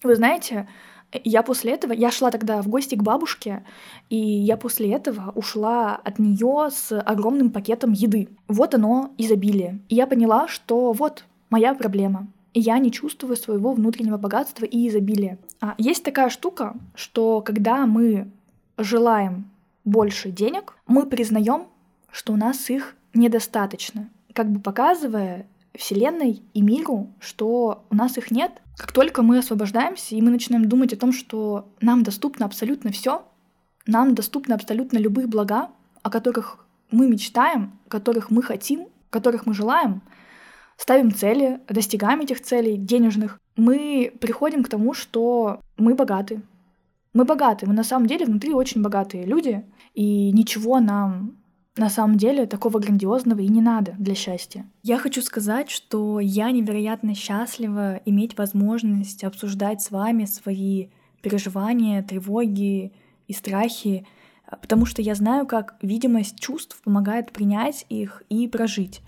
Вы 0.03 0.17
знаете, 0.17 0.69
я 1.25 1.43
после 1.43 1.73
этого, 1.73 1.93
я 1.93 2.11
шла 2.11 2.31
тогда 2.31 2.61
в 2.61 2.69
гости 2.69 2.95
к 2.95 3.03
бабушке, 3.03 3.65
и 4.11 4.17
я 4.17 4.57
после 4.57 4.93
этого 4.93 5.33
ушла 5.35 5.97
от 5.97 6.19
нее 6.19 6.69
с 6.71 6.99
огромным 7.01 7.51
пакетом 7.51 7.93
еды. 7.93 8.29
Вот 8.49 8.75
оно, 8.75 9.13
изобилие. 9.17 9.81
И 9.89 9.95
я 9.95 10.07
поняла, 10.07 10.49
что 10.49 10.93
вот 10.93 11.25
моя 11.49 11.75
проблема 11.75 12.29
я 12.61 12.79
не 12.79 12.91
чувствую 12.91 13.37
своего 13.37 13.73
внутреннего 13.73 14.17
богатства 14.17 14.65
и 14.65 14.89
изобилия. 14.89 15.39
А 15.61 15.75
есть 15.79 16.05
такая 16.05 16.29
штука, 16.29 16.75
что 16.95 17.41
когда 17.41 17.87
мы 17.87 18.31
желаем 18.79 19.51
больше 19.85 20.31
денег, 20.31 20.75
мы 20.87 21.07
признаем, 21.07 21.67
что 22.11 22.33
у 22.33 22.37
нас 22.37 22.71
их 22.71 22.97
недостаточно, 23.15 24.09
как 24.33 24.51
бы 24.51 24.61
показывая 24.61 25.47
Вселенной 25.75 26.43
и 26.55 26.63
миру, 26.63 27.09
что 27.21 27.85
у 27.91 27.95
нас 27.95 28.17
их 28.17 28.31
нет. 28.31 28.53
Как 28.77 28.93
только 28.93 29.23
мы 29.23 29.39
освобождаемся 29.39 30.15
и 30.15 30.23
мы 30.23 30.31
начинаем 30.31 30.67
думать 30.69 30.93
о 30.93 30.97
том, 30.97 31.13
что 31.13 31.69
нам 31.81 32.03
доступно 32.03 32.47
абсолютно 32.47 32.91
все, 32.93 33.25
нам 33.87 34.15
доступны 34.15 34.55
абсолютно 34.55 34.99
любые 34.99 35.27
блага, 35.27 35.71
о 36.03 36.11
которых 36.11 36.65
мы 36.91 37.09
мечтаем, 37.09 37.79
которых 37.89 38.31
мы 38.31 38.43
хотим, 38.43 38.89
которых 39.11 39.47
мы 39.47 39.55
желаем, 39.55 40.03
ставим 40.77 41.13
цели, 41.13 41.61
достигаем 41.69 42.21
этих 42.21 42.41
целей 42.43 42.77
денежных, 42.77 43.41
мы 43.57 44.13
приходим 44.21 44.63
к 44.63 44.69
тому, 44.69 44.95
что 44.95 45.61
мы 45.77 45.95
богаты. 45.95 46.43
Мы 47.15 47.25
богаты, 47.25 47.67
мы 47.67 47.73
на 47.73 47.85
самом 47.85 48.07
деле 48.07 48.27
внутри 48.27 48.53
очень 48.53 48.83
богатые 48.83 49.25
люди, 49.25 49.65
и 49.95 50.31
ничего 50.33 50.81
нам 50.81 51.37
на 51.77 51.91
самом 51.91 52.17
деле 52.17 52.47
такого 52.47 52.79
грандиозного 52.79 53.41
и 53.41 53.49
не 53.49 53.61
надо 53.61 53.95
для 53.99 54.15
счастья. 54.15 54.67
Я 54.83 54.99
хочу 54.99 55.23
сказать, 55.23 55.71
что 55.71 56.21
я 56.21 56.51
невероятно 56.51 57.15
счастлива 57.15 58.01
иметь 58.05 58.37
возможность 58.39 59.25
обсуждать 59.25 59.83
с 59.83 59.91
вами 59.91 60.25
свои 60.25 60.89
переживания, 61.23 62.03
тревоги 62.03 62.93
и 63.29 63.33
страхи, 63.33 64.07
потому 64.61 64.87
что 64.87 65.03
я 65.03 65.15
знаю, 65.15 65.47
как 65.47 65.77
видимость 65.83 66.39
чувств 66.39 66.81
помогает 66.83 67.33
принять 67.33 67.85
их 67.89 68.23
и 68.29 68.49
прожить. 68.49 69.01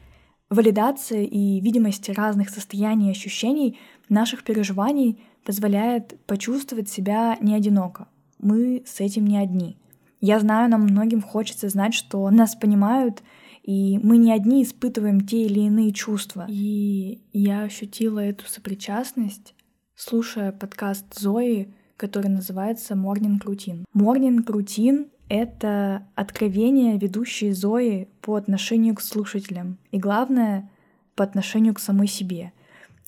Валидация 0.50 1.24
и 1.24 1.60
видимость 1.60 2.08
разных 2.08 2.48
состояний 2.48 3.08
и 3.08 3.10
ощущений 3.10 3.78
наших 4.08 4.44
переживаний 4.44 5.20
позволяет 5.44 6.18
почувствовать 6.26 6.88
себя 6.88 7.36
не 7.40 7.54
одиноко. 7.54 8.08
Мы 8.38 8.82
с 8.86 9.00
этим 9.00 9.26
не 9.26 9.36
одни. 9.36 9.76
Я 10.20 10.40
знаю, 10.40 10.70
нам 10.70 10.82
многим 10.82 11.20
хочется 11.20 11.68
знать, 11.68 11.94
что 11.94 12.28
нас 12.30 12.56
понимают, 12.56 13.22
и 13.62 13.98
мы 14.02 14.16
не 14.16 14.32
одни 14.32 14.62
испытываем 14.62 15.20
те 15.20 15.44
или 15.44 15.60
иные 15.60 15.92
чувства. 15.92 16.46
И 16.48 17.20
я 17.32 17.62
ощутила 17.64 18.20
эту 18.20 18.46
сопричастность, 18.48 19.54
слушая 19.94 20.52
подкаст 20.52 21.18
Зои, 21.18 21.74
который 21.98 22.30
называется 22.30 22.94
Morning 22.94 23.38
Routine. 23.44 23.84
Morning 23.94 24.44
Routine 24.44 25.08
это 25.28 26.06
откровение 26.14 26.98
ведущей 26.98 27.52
Зои 27.52 28.08
по 28.22 28.36
отношению 28.36 28.94
к 28.94 29.00
слушателям. 29.00 29.78
И 29.90 29.98
главное, 29.98 30.70
по 31.14 31.24
отношению 31.24 31.74
к 31.74 31.80
самой 31.80 32.06
себе. 32.06 32.52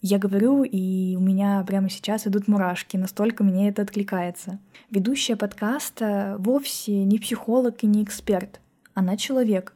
Я 0.02 0.18
говорю, 0.18 0.62
и 0.64 1.14
у 1.16 1.20
меня 1.20 1.62
прямо 1.66 1.90
сейчас 1.90 2.26
идут 2.26 2.48
мурашки, 2.48 2.96
настолько 2.96 3.44
мне 3.44 3.68
это 3.68 3.82
откликается. 3.82 4.58
Ведущая 4.90 5.36
подкаста 5.36 6.36
вовсе 6.38 7.04
не 7.04 7.18
психолог 7.18 7.82
и 7.82 7.86
не 7.86 8.02
эксперт. 8.02 8.60
Она 8.94 9.16
человек, 9.16 9.74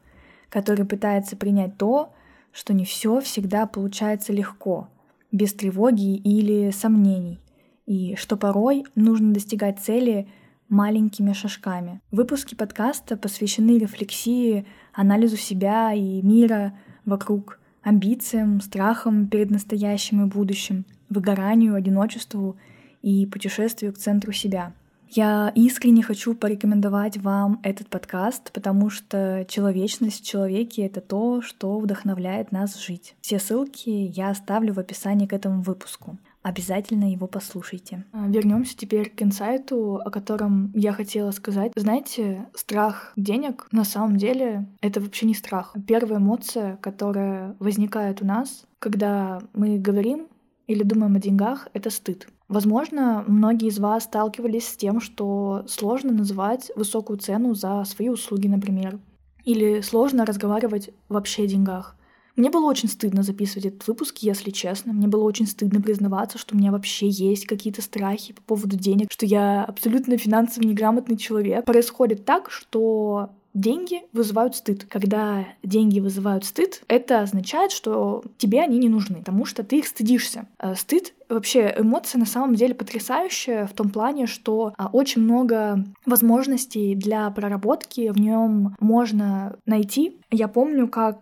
который 0.49 0.87
пытается 0.87 1.37
принять 1.37 1.77
то, 1.77 2.15
что 2.53 2.73
не 2.73 2.85
все 2.85 3.21
всегда 3.21 3.67
получается 3.67 4.33
легко, 4.33 4.89
без 5.31 5.53
тревоги 5.53 6.17
или 6.17 6.71
сомнений, 6.71 7.41
и 7.85 8.15
что 8.17 8.37
порой 8.37 8.85
нужно 8.95 9.35
достигать 9.35 9.81
цели— 9.81 10.29
маленькими 10.68 11.33
шажками. 11.33 12.00
Выпуски 12.11 12.54
подкаста 12.54 13.16
посвящены 13.16 13.78
рефлексии, 13.78 14.66
анализу 14.92 15.37
себя 15.37 15.92
и 15.92 16.23
мира 16.23 16.75
вокруг, 17.04 17.61
амбициям, 17.83 18.61
страхам 18.61 19.28
перед 19.28 19.50
настоящим 19.50 20.25
и 20.25 20.28
будущим, 20.28 20.85
выгоранию, 21.11 21.75
одиночеству 21.75 22.56
и 23.02 23.26
путешествию 23.26 23.92
к 23.92 23.99
центру 23.99 24.33
себя. 24.33 24.73
Я 25.11 25.52
искренне 25.54 26.02
хочу 26.02 26.35
порекомендовать 26.35 27.18
вам 27.18 27.61
этот 27.62 27.88
подкаст, 27.88 28.50
потому 28.52 28.90
что 28.90 29.44
человечность 29.49 30.23
в 30.23 30.26
человеке— 30.26 30.83
это 30.87 31.00
то, 31.00 31.40
что 31.40 31.78
вдохновляет 31.78 32.50
нас 32.50 32.76
жить. 32.80 33.14
Все 33.21 33.38
ссылки 33.38 33.90
я 33.90 34.30
оставлю 34.30 34.75
в 34.75 34.80
описании 34.80 35.26
к 35.26 35.33
этому 35.33 35.62
выпуску. 35.62 36.18
Обязательно 36.45 37.11
его 37.11 37.27
послушайте. 37.27 38.05
А, 38.13 38.29
Вернемся 38.29 38.77
теперь 38.77 39.09
к 39.09 39.23
инсайту, 39.23 39.97
о 39.97 40.11
котором 40.11 40.71
я 40.75 40.93
хотела 40.93 41.31
сказать. 41.31 41.73
Знаете, 41.75 42.47
страх 42.55 43.15
денег 43.17 43.67
на 43.73 43.83
самом 43.83 44.19
деле 44.19 44.69
это 44.83 45.01
вообще 45.01 45.25
не 45.25 45.35
страх. 45.35 45.75
Первая 45.89 46.21
эмоция, 46.21 46.77
которая 46.83 47.57
возникает 47.61 48.21
у 48.21 48.27
нас, 48.27 48.67
когда 48.79 49.41
мы 49.55 49.79
говорим 49.79 50.29
или 50.67 50.83
думаем 50.83 51.17
о 51.17 51.19
деньгах, 51.19 51.69
это 51.73 51.89
стыд. 51.89 52.29
Возможно, 52.49 53.25
многие 53.27 53.69
из 53.69 53.79
вас 53.79 54.05
сталкивались 54.05 54.69
с 54.69 54.77
тем, 54.77 55.01
что 55.01 55.65
сложно 55.67 56.13
называть 56.13 56.71
высокую 56.77 57.19
цену 57.19 57.55
за 57.55 57.83
свои 57.85 58.11
услуги, 58.11 58.49
например. 58.49 58.99
Или 59.45 59.81
сложно 59.81 60.27
разговаривать 60.27 60.91
вообще 61.09 61.45
о 61.45 61.47
деньгах. 61.47 61.97
Мне 62.37 62.50
было 62.50 62.67
очень 62.67 62.88
стыдно 62.88 63.23
записывать 63.23 63.67
этот 63.67 63.87
выпуск, 63.87 64.19
если 64.19 64.50
честно. 64.50 64.93
Мне 64.93 65.07
было 65.07 65.23
очень 65.23 65.47
стыдно 65.47 65.81
признаваться, 65.81 66.38
что 66.38 66.55
у 66.55 66.59
меня 66.59 66.73
вообще 66.73 67.09
есть 67.09 67.47
какие-то 67.47 67.81
страхи 67.81 68.33
по 68.33 68.43
поводу 68.43 68.76
денег, 68.76 69.09
что 69.11 69.25
я 69.25 69.64
абсолютно 69.64 70.17
финансово 70.19 70.64
неграмотный 70.64 71.17
человек. 71.17 71.64
Происходит 71.64 72.25
так, 72.25 72.50
что 72.50 73.31
деньги 73.55 74.03
вызывают 74.12 74.57
стыд. 74.57 74.85
Когда 74.88 75.47
деньги 75.62 76.00
вызывают 76.00 76.45
стыд, 76.45 76.83
это 76.88 77.21
означает, 77.21 77.71
что 77.71 78.25
тебе 78.37 78.61
они 78.61 78.79
не 78.79 78.88
нужны, 78.88 79.19
потому 79.19 79.47
что 79.47 79.62
ты 79.62 79.79
их 79.79 79.87
стыдишься. 79.87 80.47
Э, 80.59 80.75
стыд 80.75 81.14
вообще 81.29 81.75
эмоция 81.79 82.19
на 82.19 82.26
самом 82.26 82.55
деле 82.57 82.75
потрясающая 82.75 83.67
в 83.67 83.73
том 83.73 83.91
плане, 83.91 84.26
что 84.26 84.75
а, 84.76 84.88
очень 84.93 85.23
много 85.23 85.85
возможностей 86.05 86.95
для 86.95 87.31
проработки 87.31 88.11
в 88.11 88.19
нем 88.19 88.76
можно 88.79 89.57
найти. 89.67 90.17
Я 90.31 90.49
помню, 90.49 90.88
как 90.88 91.21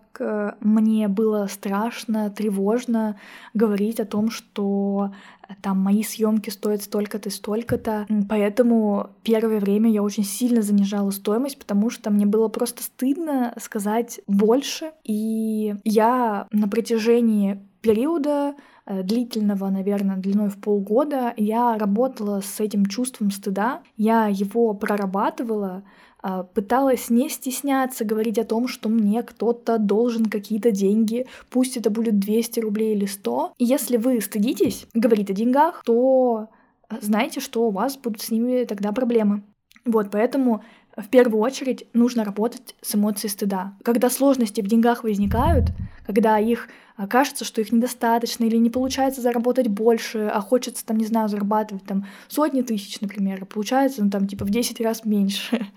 мне 0.61 1.09
было 1.09 1.47
страшно, 1.47 2.31
тревожно 2.31 3.17
говорить 3.55 4.01
о 4.01 4.05
том, 4.05 4.31
что 4.31 5.13
там 5.61 5.79
мои 5.79 6.03
съемки 6.03 6.51
стоят 6.51 6.83
столько-то 6.83 7.29
и 7.29 7.33
столько-то. 7.33 8.07
Поэтому 8.29 9.11
первое 9.23 9.61
время 9.61 9.91
я 9.91 10.03
очень 10.03 10.25
сильно 10.25 10.63
занижала 10.63 11.11
стоимость, 11.11 11.59
потому 11.59 11.91
что 11.91 12.11
мне 12.11 12.27
было 12.27 12.49
просто 12.49 12.83
стыдно 12.83 13.55
сказать 13.61 14.21
больше. 14.27 14.93
И 15.05 15.75
я 15.85 16.47
на 16.51 16.69
протяжении 16.69 17.61
периода 17.83 18.55
э, 18.87 19.03
длительного, 19.03 19.69
наверное, 19.69 20.17
длиной 20.17 20.49
в 20.49 20.59
полгода, 20.59 21.35
я 21.37 21.77
работала 21.77 22.41
с 22.41 22.61
этим 22.61 22.87
чувством 22.87 23.31
стыда, 23.31 23.83
я 23.97 24.29
его 24.29 24.73
прорабатывала, 24.73 25.83
пыталась 26.55 27.11
не 27.11 27.29
стесняться 27.29 28.05
говорить 28.05 28.39
о 28.39 28.45
том, 28.45 28.69
что 28.69 28.89
мне 28.89 29.23
кто-то 29.23 29.79
должен 29.79 30.27
какие-то 30.27 30.71
деньги, 30.71 31.27
пусть 31.51 31.77
это 31.77 31.91
будет 31.91 32.19
200 32.19 32.61
рублей 32.61 32.95
или 32.95 33.07
100. 33.07 33.55
И 33.59 33.65
если 33.65 33.97
вы 33.97 34.21
стыдитесь 34.21 34.87
говорить 34.95 35.31
о 35.31 35.35
деньгах, 35.35 35.83
то 35.85 36.49
знайте, 37.01 37.41
что 37.41 37.67
у 37.67 37.71
вас 37.71 37.97
будут 37.97 38.23
с 38.23 38.31
ними 38.31 38.65
тогда 38.65 38.93
проблемы. 38.93 39.43
Вот, 39.85 40.11
поэтому 40.13 40.63
в 40.97 41.09
первую 41.09 41.41
очередь 41.41 41.87
нужно 41.95 42.25
работать 42.25 42.75
с 42.83 42.95
эмоцией 42.95 43.31
стыда. 43.31 43.75
Когда 43.83 44.11
сложности 44.11 44.61
в 44.61 44.67
деньгах 44.67 45.05
возникают, 45.05 45.71
когда 46.07 46.39
их 46.39 46.69
а, 46.97 47.07
кажется, 47.07 47.45
что 47.45 47.61
их 47.61 47.73
недостаточно 47.73 48.45
или 48.45 48.57
не 48.57 48.71
получается 48.71 49.23
заработать 49.23 49.69
больше, 49.69 50.31
а 50.33 50.41
хочется 50.41 50.85
там, 50.85 50.99
не 50.99 51.07
знаю, 51.07 51.29
зарабатывать 51.29 51.85
там 51.85 52.07
сотни 52.29 52.63
тысяч, 52.63 53.01
например, 53.01 53.41
а 53.43 53.47
получается 53.47 54.05
ну, 54.05 54.11
там 54.11 54.27
типа 54.27 54.45
в 54.45 54.51
10 54.51 54.81
раз 54.81 55.05
меньше. 55.05 55.67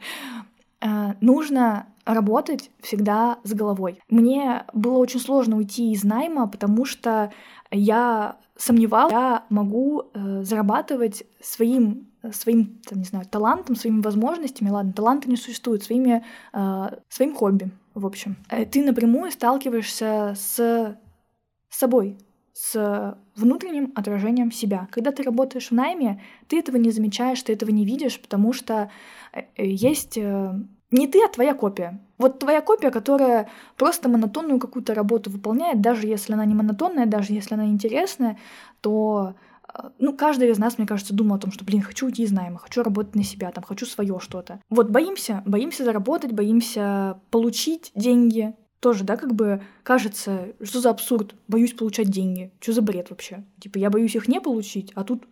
А, 0.81 1.15
нужно 1.21 1.87
работать 2.05 2.69
всегда 2.81 3.39
с 3.43 3.53
головой. 3.53 3.97
Мне 4.09 4.65
было 4.73 4.97
очень 4.97 5.21
сложно 5.21 5.57
уйти 5.57 5.93
из 5.93 6.03
найма, 6.03 6.47
потому 6.47 6.85
что 6.85 7.31
я 7.71 8.37
сомневалась, 8.55 9.11
я 9.11 9.45
могу 9.49 10.03
э, 10.13 10.43
зарабатывать 10.43 11.23
своим 11.41 12.07
своим, 12.33 12.81
там, 12.87 12.99
не 12.99 13.05
знаю, 13.05 13.25
талантом, 13.25 13.75
своими 13.75 14.01
возможностями, 14.01 14.69
ладно, 14.69 14.93
таланты 14.93 15.29
не 15.29 15.37
существуют, 15.37 15.83
своими, 15.83 16.23
э, 16.53 16.85
своим 17.09 17.35
хобби, 17.35 17.71
в 17.93 18.05
общем. 18.05 18.37
Э, 18.49 18.65
ты 18.65 18.83
напрямую 18.83 19.31
сталкиваешься 19.31 20.33
с 20.35 20.97
собой, 21.69 22.17
с 22.53 23.17
внутренним 23.35 23.91
отражением 23.95 24.51
себя. 24.51 24.87
Когда 24.91 25.11
ты 25.11 25.23
работаешь 25.23 25.69
в 25.69 25.73
найме, 25.73 26.21
ты 26.47 26.57
этого 26.57 26.77
не 26.77 26.91
замечаешь, 26.91 27.43
ты 27.43 27.53
этого 27.53 27.69
не 27.69 27.85
видишь, 27.85 28.19
потому 28.21 28.53
что 28.53 28.89
э, 29.33 29.41
есть 29.57 30.17
э, 30.17 30.53
не 30.91 31.07
ты, 31.07 31.19
а 31.23 31.27
твоя 31.27 31.53
копия. 31.53 31.99
Вот 32.17 32.39
твоя 32.39 32.61
копия, 32.61 32.91
которая 32.91 33.49
просто 33.75 34.07
монотонную 34.07 34.59
какую-то 34.59 34.93
работу 34.93 35.29
выполняет, 35.29 35.81
даже 35.81 36.07
если 36.07 36.33
она 36.33 36.45
не 36.45 36.55
монотонная, 36.55 37.05
даже 37.05 37.33
если 37.33 37.55
она 37.55 37.65
интересная, 37.65 38.37
то 38.79 39.33
э, 39.33 39.54
ну, 39.99 40.15
каждый 40.15 40.49
из 40.49 40.57
нас, 40.57 40.77
мне 40.77 40.87
кажется, 40.87 41.13
думал 41.13 41.35
о 41.35 41.39
том, 41.39 41.51
что, 41.51 41.65
блин, 41.65 41.81
хочу 41.81 42.05
уйти 42.05 42.23
из 42.23 42.31
найма, 42.31 42.59
хочу 42.59 42.83
работать 42.83 43.15
на 43.15 43.23
себя, 43.23 43.51
там, 43.51 43.63
хочу 43.63 43.85
свое 43.85 44.19
что-то. 44.19 44.59
Вот 44.69 44.89
боимся, 44.89 45.43
боимся 45.45 45.83
заработать, 45.83 46.31
боимся 46.31 47.19
получить 47.31 47.91
деньги, 47.95 48.53
тоже, 48.79 49.03
да, 49.03 49.17
как 49.17 49.33
бы 49.33 49.63
кажется, 49.83 50.53
что 50.61 50.79
за 50.79 50.91
абсурд, 50.91 51.33
боюсь 51.47 51.73
получать 51.73 52.09
деньги, 52.09 52.51
что 52.59 52.73
за 52.73 52.81
бред 52.81 53.09
вообще? 53.09 53.43
Типа, 53.59 53.79
я 53.79 53.89
боюсь 53.89 54.15
их 54.15 54.27
не 54.27 54.39
получить, 54.39 54.91
а 54.95 55.03
тут 55.03 55.23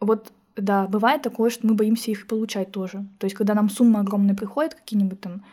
вот 0.00 0.32
да, 0.56 0.86
бывает 0.86 1.22
такое, 1.22 1.50
что 1.50 1.66
мы 1.66 1.74
боимся 1.74 2.10
их 2.10 2.26
получать 2.26 2.72
тоже. 2.72 3.06
То 3.18 3.26
есть, 3.26 3.36
когда 3.36 3.54
нам 3.54 3.70
суммы 3.70 4.00
огромные 4.00 4.34
приходят, 4.34 4.74
какие-нибудь 4.74 5.20
там, 5.20 5.44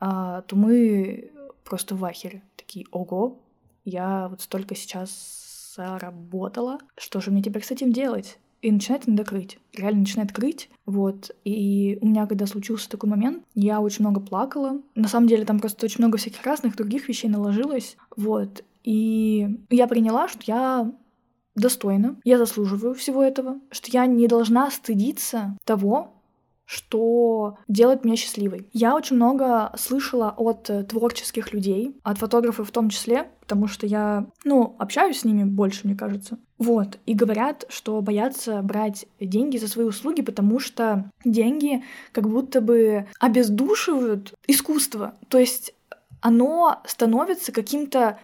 а, 0.00 0.42
то 0.42 0.56
мы 0.56 1.32
просто 1.64 1.94
в 1.94 2.04
ахере. 2.04 2.42
Такие, 2.56 2.86
ого, 2.90 3.40
я 3.84 4.28
вот 4.28 4.42
столько 4.42 4.74
сейчас 4.74 5.43
заработала. 5.74 6.78
Что 6.96 7.20
же 7.20 7.30
мне 7.30 7.42
теперь 7.42 7.64
с 7.64 7.70
этим 7.70 7.92
делать? 7.92 8.38
И 8.62 8.72
начинает 8.72 9.06
иногда 9.06 9.24
крыть. 9.24 9.58
Реально 9.74 10.00
начинает 10.00 10.32
крыть. 10.32 10.70
Вот. 10.86 11.30
И 11.44 11.98
у 12.00 12.06
меня, 12.06 12.26
когда 12.26 12.46
случился 12.46 12.88
такой 12.88 13.10
момент, 13.10 13.44
я 13.54 13.80
очень 13.80 14.04
много 14.04 14.20
плакала. 14.20 14.80
На 14.94 15.08
самом 15.08 15.28
деле, 15.28 15.44
там 15.44 15.60
просто 15.60 15.84
очень 15.84 15.98
много 15.98 16.16
всяких 16.16 16.42
разных 16.44 16.76
других 16.76 17.08
вещей 17.08 17.28
наложилось. 17.28 17.96
Вот. 18.16 18.64
И 18.82 19.60
я 19.68 19.86
приняла, 19.86 20.28
что 20.28 20.40
я 20.46 20.92
достойна, 21.54 22.16
я 22.24 22.38
заслуживаю 22.38 22.94
всего 22.94 23.22
этого, 23.22 23.60
что 23.70 23.90
я 23.90 24.06
не 24.06 24.26
должна 24.28 24.70
стыдиться 24.70 25.56
того, 25.64 26.13
что 26.66 27.58
делает 27.68 28.04
меня 28.04 28.16
счастливой. 28.16 28.68
Я 28.72 28.94
очень 28.94 29.16
много 29.16 29.72
слышала 29.76 30.34
от 30.36 30.70
творческих 30.88 31.52
людей, 31.52 31.96
от 32.02 32.18
фотографов 32.18 32.68
в 32.68 32.72
том 32.72 32.88
числе, 32.88 33.28
потому 33.40 33.66
что 33.66 33.86
я, 33.86 34.26
ну, 34.44 34.74
общаюсь 34.78 35.20
с 35.20 35.24
ними 35.24 35.44
больше, 35.44 35.82
мне 35.84 35.94
кажется. 35.94 36.38
Вот, 36.58 36.98
и 37.04 37.14
говорят, 37.14 37.66
что 37.68 38.00
боятся 38.00 38.62
брать 38.62 39.06
деньги 39.20 39.58
за 39.58 39.68
свои 39.68 39.84
услуги, 39.84 40.22
потому 40.22 40.60
что 40.60 41.10
деньги 41.24 41.84
как 42.12 42.28
будто 42.28 42.60
бы 42.60 43.06
обездушивают 43.20 44.32
искусство. 44.46 45.14
То 45.28 45.38
есть 45.38 45.74
оно 46.20 46.80
становится 46.86 47.52
каким-то 47.52 48.18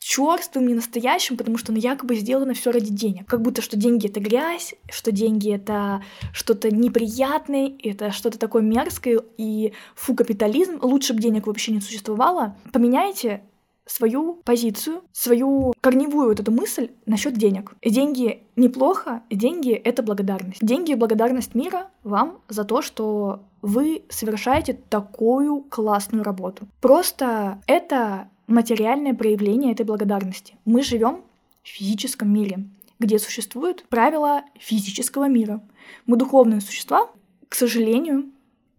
черствым, 0.00 0.66
не 0.66 0.74
настоящим, 0.74 1.36
потому 1.36 1.58
что 1.58 1.72
оно 1.72 1.78
якобы 1.78 2.16
сделано 2.16 2.54
все 2.54 2.72
ради 2.72 2.90
денег. 2.90 3.26
Как 3.26 3.42
будто 3.42 3.62
что 3.62 3.76
деньги 3.76 4.08
это 4.08 4.18
грязь, 4.18 4.74
что 4.90 5.12
деньги 5.12 5.52
это 5.54 6.02
что-то 6.32 6.74
неприятное, 6.74 7.72
это 7.82 8.10
что-то 8.10 8.38
такое 8.38 8.62
мерзкое, 8.62 9.20
и 9.36 9.72
фу, 9.94 10.14
капитализм, 10.14 10.78
лучше 10.82 11.14
бы 11.14 11.20
денег 11.20 11.46
вообще 11.46 11.72
не 11.72 11.80
существовало. 11.80 12.56
Поменяйте 12.72 13.42
свою 13.86 14.34
позицию, 14.44 15.02
свою 15.12 15.74
корневую 15.80 16.28
вот 16.28 16.40
эту 16.40 16.52
мысль 16.52 16.90
насчет 17.06 17.34
денег. 17.34 17.74
Деньги 17.84 18.44
неплохо, 18.56 19.22
деньги— 19.30 19.72
это 19.84 20.02
благодарность. 20.02 20.60
Деньги 20.64 20.94
благодарность 20.94 21.54
мира 21.54 21.90
вам 22.04 22.38
за 22.48 22.64
то, 22.64 22.82
что 22.82 23.42
вы 23.62 24.04
совершаете 24.08 24.74
такую 24.74 25.62
классную 25.62 26.24
работу. 26.24 26.66
Просто 26.80 27.60
это 27.66 28.28
материальное 28.46 29.14
проявление 29.14 29.72
этой 29.72 29.86
благодарности. 29.86 30.54
Мы 30.64 30.82
живем 30.82 31.22
в 31.62 31.68
физическом 31.68 32.32
мире, 32.32 32.68
где 32.98 33.18
существуют 33.18 33.84
правила 33.88 34.42
физического 34.58 35.28
мира. 35.28 35.62
Мы 36.06 36.16
духовные 36.16 36.60
существа, 36.60 37.10
к 37.48 37.54
сожалению 37.54 38.30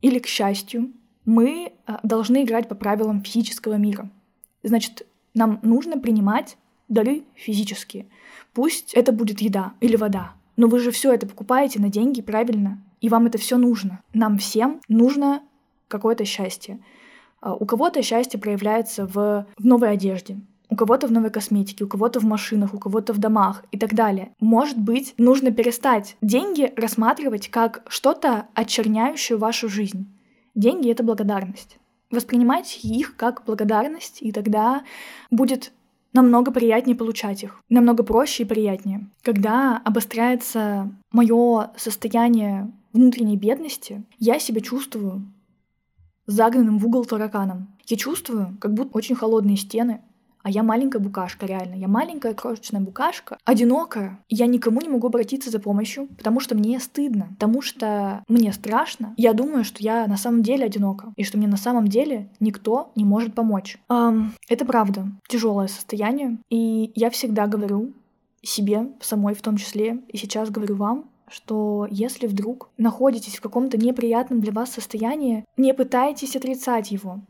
или 0.02 0.20
к 0.20 0.28
счастью, 0.28 0.92
мы 1.26 1.74
а, 1.86 2.00
должны 2.04 2.44
играть 2.44 2.68
по 2.68 2.76
правилам 2.76 3.24
физического 3.24 3.76
мира. 3.76 4.10
Значит, 4.64 5.06
нам 5.34 5.60
нужно 5.62 5.98
принимать 6.00 6.58
дары 6.88 7.24
физические. 7.36 8.08
Пусть 8.54 8.94
это 8.94 9.12
будет 9.12 9.40
еда 9.42 9.74
или 9.80 9.96
вода, 9.96 10.34
но 10.58 10.68
вы 10.68 10.80
же 10.80 10.92
все 10.92 11.14
это 11.14 11.28
покупаете 11.28 11.80
на 11.80 11.90
деньги, 11.90 12.22
правильно? 12.22 12.84
И 13.02 13.10
вам 13.10 13.26
это 13.26 13.38
все 13.38 13.58
нужно. 13.58 14.02
Нам 14.14 14.38
всем 14.38 14.80
нужно 14.88 15.42
какое-то 15.88 16.24
счастье. 16.24 16.80
А, 17.42 17.54
у 17.56 17.66
кого-то 17.66 18.02
счастье 18.02 18.40
проявляется 18.40 19.06
в, 19.06 19.46
в 19.58 19.66
новой 19.66 19.92
одежде, 19.92 20.40
у 20.70 20.76
кого-то 20.76 21.08
в 21.08 21.12
новой 21.12 21.32
косметике, 21.32 21.84
у 21.84 21.88
кого-то 21.88 22.20
в 22.20 22.24
машинах, 22.24 22.74
у 22.74 22.80
кого-то 22.80 23.12
в 23.12 23.18
домах 23.18 23.66
и 23.72 23.78
так 23.78 23.94
далее. 23.94 24.34
Может 24.40 24.78
быть, 24.78 25.14
нужно 25.18 25.52
перестать 25.52 26.16
деньги 26.22 26.72
рассматривать 26.78 27.50
как 27.50 27.84
что-то 27.90 28.48
очерняющее 28.54 29.38
вашу 29.38 29.68
жизнь. 29.68 30.08
Деньги— 30.56 30.90
это 30.92 31.04
благодарность. 31.04 31.78
Воспринимайте 32.12 32.80
их 32.88 33.16
как 33.16 33.44
благодарность, 33.46 34.22
и 34.22 34.32
тогда 34.32 34.84
будет 35.30 35.72
намного 36.14 36.52
приятнее 36.52 36.96
получать 36.96 37.44
их, 37.44 37.60
намного 37.70 38.04
проще 38.04 38.44
и 38.44 38.46
приятнее. 38.46 39.08
Когда 39.22 39.82
обостряется 39.84 40.92
мое 41.12 41.72
состояние 41.78 42.72
внутренней 42.94 43.38
бедности, 43.38 44.04
я 44.20 44.40
себя 44.40 44.62
чувствую 44.62 45.26
загнанным 46.28 46.78
в 46.80 46.88
угол 46.88 47.06
тараканом. 47.06 47.68
Я 47.88 47.98
чувствую, 47.98 48.58
как 48.60 48.74
будто 48.74 48.98
очень 48.98 49.16
холодные 49.16 49.58
стены, 49.58 50.02
а 50.44 50.50
я 50.50 50.64
маленькая 50.64 51.00
букашка, 51.00 51.46
реально. 51.46 51.76
Я 51.76 51.88
маленькая 51.88 52.34
крошечная 52.34 52.82
букашка, 52.82 53.38
одинокая. 53.46 54.20
Я 54.30 54.46
никому 54.48 54.82
не 54.82 54.90
могу 54.90 55.08
обратиться 55.08 55.50
за 55.50 55.60
помощью, 55.60 56.08
потому 56.18 56.40
что 56.40 56.56
мне 56.56 56.80
стыдно, 56.80 57.30
потому 57.32 57.62
что 57.62 58.24
мне 58.28 58.52
страшно. 58.54 59.14
Я 59.18 59.34
думаю, 59.34 59.64
что 59.64 59.84
я 59.84 60.08
на 60.08 60.18
самом 60.18 60.44
деле 60.44 60.66
одинока, 60.66 61.14
и 61.16 61.24
что 61.24 61.38
мне 61.38 61.48
на 61.48 61.58
самом 61.58 61.88
деле 61.88 62.30
никто 62.40 62.92
не 62.96 63.06
может 63.06 63.34
помочь. 63.34 63.78
Эм, 63.90 64.34
это 64.50 64.66
правда 64.66 65.08
тяжелое 65.28 65.68
состояние, 65.68 66.38
и 66.50 66.92
я 66.96 67.10
всегда 67.10 67.48
говорю 67.48 67.94
себе, 68.44 68.90
самой 69.02 69.36
в 69.36 69.42
том 69.42 69.58
числе, 69.58 70.02
и 70.08 70.18
сейчас 70.18 70.50
говорю 70.50 70.76
вам, 70.76 71.06
что 71.32 71.88
если 71.90 72.28
вдруг 72.28 72.70
находитесь 72.78 73.38
в 73.38 73.42
каком-то 73.42 73.78
неприятном 73.78 74.42
для 74.42 74.52
вас 74.52 74.72
состоянии, 74.72 75.46
не 75.58 75.74
пытайтесь 75.74 76.36
отрицать 76.36 76.92
его. 76.92 77.22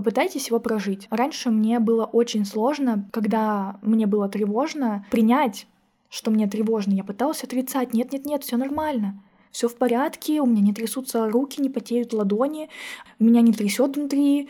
Попытайтесь 0.00 0.48
его 0.48 0.60
прожить. 0.60 1.08
Раньше 1.10 1.50
мне 1.50 1.78
было 1.78 2.06
очень 2.06 2.46
сложно, 2.46 3.06
когда 3.12 3.78
мне 3.82 4.06
было 4.06 4.30
тревожно, 4.30 5.04
принять, 5.10 5.66
что 6.08 6.30
мне 6.30 6.48
тревожно. 6.48 6.94
Я 6.94 7.04
пыталась 7.04 7.44
отрицать. 7.44 7.92
Нет, 7.92 8.10
нет, 8.10 8.24
нет, 8.24 8.42
все 8.42 8.56
нормально. 8.56 9.22
Все 9.50 9.68
в 9.68 9.76
порядке, 9.76 10.40
у 10.40 10.46
меня 10.46 10.62
не 10.62 10.72
трясутся 10.72 11.28
руки, 11.28 11.60
не 11.60 11.68
потеют 11.68 12.14
ладони, 12.14 12.70
меня 13.18 13.42
не 13.42 13.52
трясет 13.52 13.94
внутри, 13.94 14.48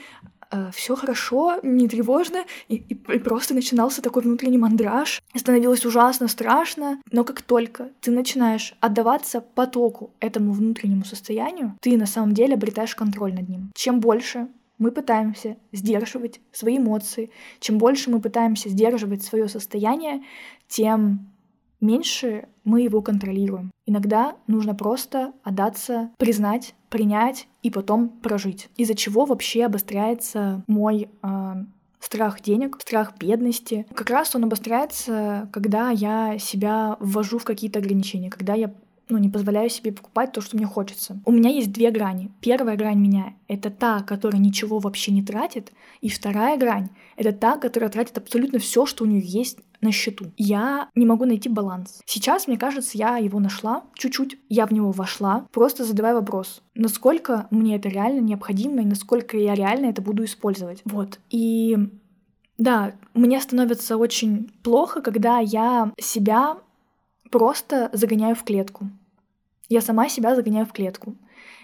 э, 0.53 0.71
все 0.73 0.95
хорошо, 0.95 1.59
не 1.65 1.89
тревожно, 1.89 2.45
и, 2.69 2.77
и, 2.77 2.95
и 2.95 3.19
просто 3.19 3.53
начинался 3.53 4.03
такой 4.03 4.23
внутренний 4.23 4.59
мандраж. 4.59 5.21
Становилось 5.35 5.85
ужасно 5.85 6.29
страшно, 6.29 7.01
но 7.11 7.25
как 7.25 7.43
только 7.43 7.89
ты 8.01 8.13
начинаешь 8.13 8.77
отдаваться 8.79 9.41
потоку 9.41 10.13
этому 10.21 10.53
внутреннему 10.53 11.05
состоянию, 11.05 11.77
ты 11.81 11.97
на 11.97 12.07
самом 12.07 12.35
деле 12.35 12.55
обретаешь 12.55 12.95
контроль 12.95 13.35
над 13.35 13.49
ним. 13.49 13.73
Чем 13.75 13.99
больше 13.99 14.47
мы 14.81 14.91
пытаемся 14.91 15.59
сдерживать 15.71 16.41
свои 16.51 16.79
эмоции, 16.79 17.31
чем 17.61 17.79
больше 17.79 18.11
мы 18.11 18.21
пытаемся 18.21 18.69
сдерживать 18.69 19.23
свое 19.23 19.49
состояние, 19.49 20.23
тем 20.67 21.31
меньше 21.81 22.49
мы 22.65 22.81
его 22.81 23.03
контролируем. 23.03 23.71
Иногда 23.87 24.37
нужно 24.47 24.75
просто 24.75 25.33
отдаться, 25.45 26.11
признать, 26.17 26.75
принять 26.89 27.47
и 27.63 27.71
потом 27.71 28.09
прожить. 28.09 28.69
Из-за 28.77 28.95
чего 28.95 29.27
вообще 29.27 29.65
обостряется 29.65 30.65
мой 30.67 31.11
э, 31.23 31.55
страх 32.01 32.41
денег, 32.41 32.79
страх 32.81 33.17
бедности. 33.19 33.87
Как 33.95 34.11
раз 34.11 34.35
он 34.35 34.45
обостряется, 34.45 35.49
когда 35.53 35.91
я 35.91 36.39
себя 36.39 36.97
ввожу 37.01 37.39
в 37.39 37.45
какие-то 37.45 37.79
ограничения, 37.79 38.31
когда 38.31 38.55
я 38.55 38.73
ну, 39.11 39.19
не 39.19 39.29
позволяю 39.29 39.69
себе 39.69 39.93
покупать 39.93 40.33
то, 40.33 40.41
что 40.41 40.57
мне 40.57 40.67
хочется. 40.67 41.21
У 41.25 41.33
меня 41.33 41.51
есть 41.51 41.73
две 41.73 41.91
грани. 41.91 42.31
Первая 42.41 42.77
грань 42.77 42.99
меня— 42.99 43.35
это 43.49 43.71
та, 43.71 44.01
которая 44.01 44.41
ничего 44.41 44.79
вообще 44.79 45.13
не 45.13 45.23
тратит, 45.23 45.73
и 46.01 46.09
вторая 46.09 46.57
грань— 46.57 46.89
это 47.17 47.33
та, 47.33 47.57
которая 47.57 47.91
тратит 47.91 48.19
абсолютно 48.19 48.59
все, 48.59 48.87
что 48.87 49.05
у 49.05 49.07
нее 49.07 49.23
есть 49.23 49.59
на 49.81 49.93
счету. 49.93 50.27
Я 50.37 50.91
не 50.95 51.07
могу 51.07 51.25
найти 51.25 51.49
баланс. 51.49 52.01
Сейчас, 52.05 52.47
мне 52.47 52.59
кажется, 52.59 52.99
я 52.99 53.17
его 53.17 53.41
нашла 53.41 53.85
чуть-чуть, 53.95 54.39
я 54.49 54.67
в 54.67 54.73
него 54.73 54.91
вошла, 54.91 55.47
просто 55.53 55.85
задавая 55.85 56.15
вопрос, 56.15 56.63
насколько 56.75 57.47
мне 57.51 57.77
это 57.77 57.89
реально 57.89 58.21
необходимо 58.21 58.83
и 58.83 58.87
насколько 58.87 59.37
я 59.37 59.55
реально 59.55 59.87
это 59.87 60.03
буду 60.03 60.25
использовать. 60.25 60.83
Вот. 60.85 61.19
И 61.31 61.79
да, 62.59 62.93
мне 63.15 63.41
становится 63.41 63.97
очень 63.97 64.51
плохо, 64.63 65.01
когда 65.01 65.39
я 65.39 65.93
себя 65.99 66.59
просто 67.31 67.89
загоняю 67.93 68.37
в 68.37 68.45
клетку. 68.45 68.91
Я 69.71 69.81
сама 69.81 70.09
себя 70.09 70.35
загоняю 70.35 70.67
в 70.67 70.73
клетку. 70.73 71.17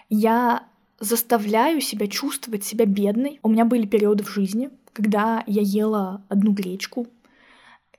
Я 0.09 0.63
заставляю 1.01 1.81
себя 1.81 2.07
чувствовать 2.07 2.65
себя 2.65 2.87
бедной. 2.87 3.41
У 3.43 3.49
меня 3.49 3.65
были 3.65 3.85
периоды 3.85 4.25
в 4.25 4.31
жизни, 4.31 4.71
когда 4.93 5.43
я 5.47 5.61
ела 5.63 6.23
одну 6.29 6.53
гречку, 6.53 7.09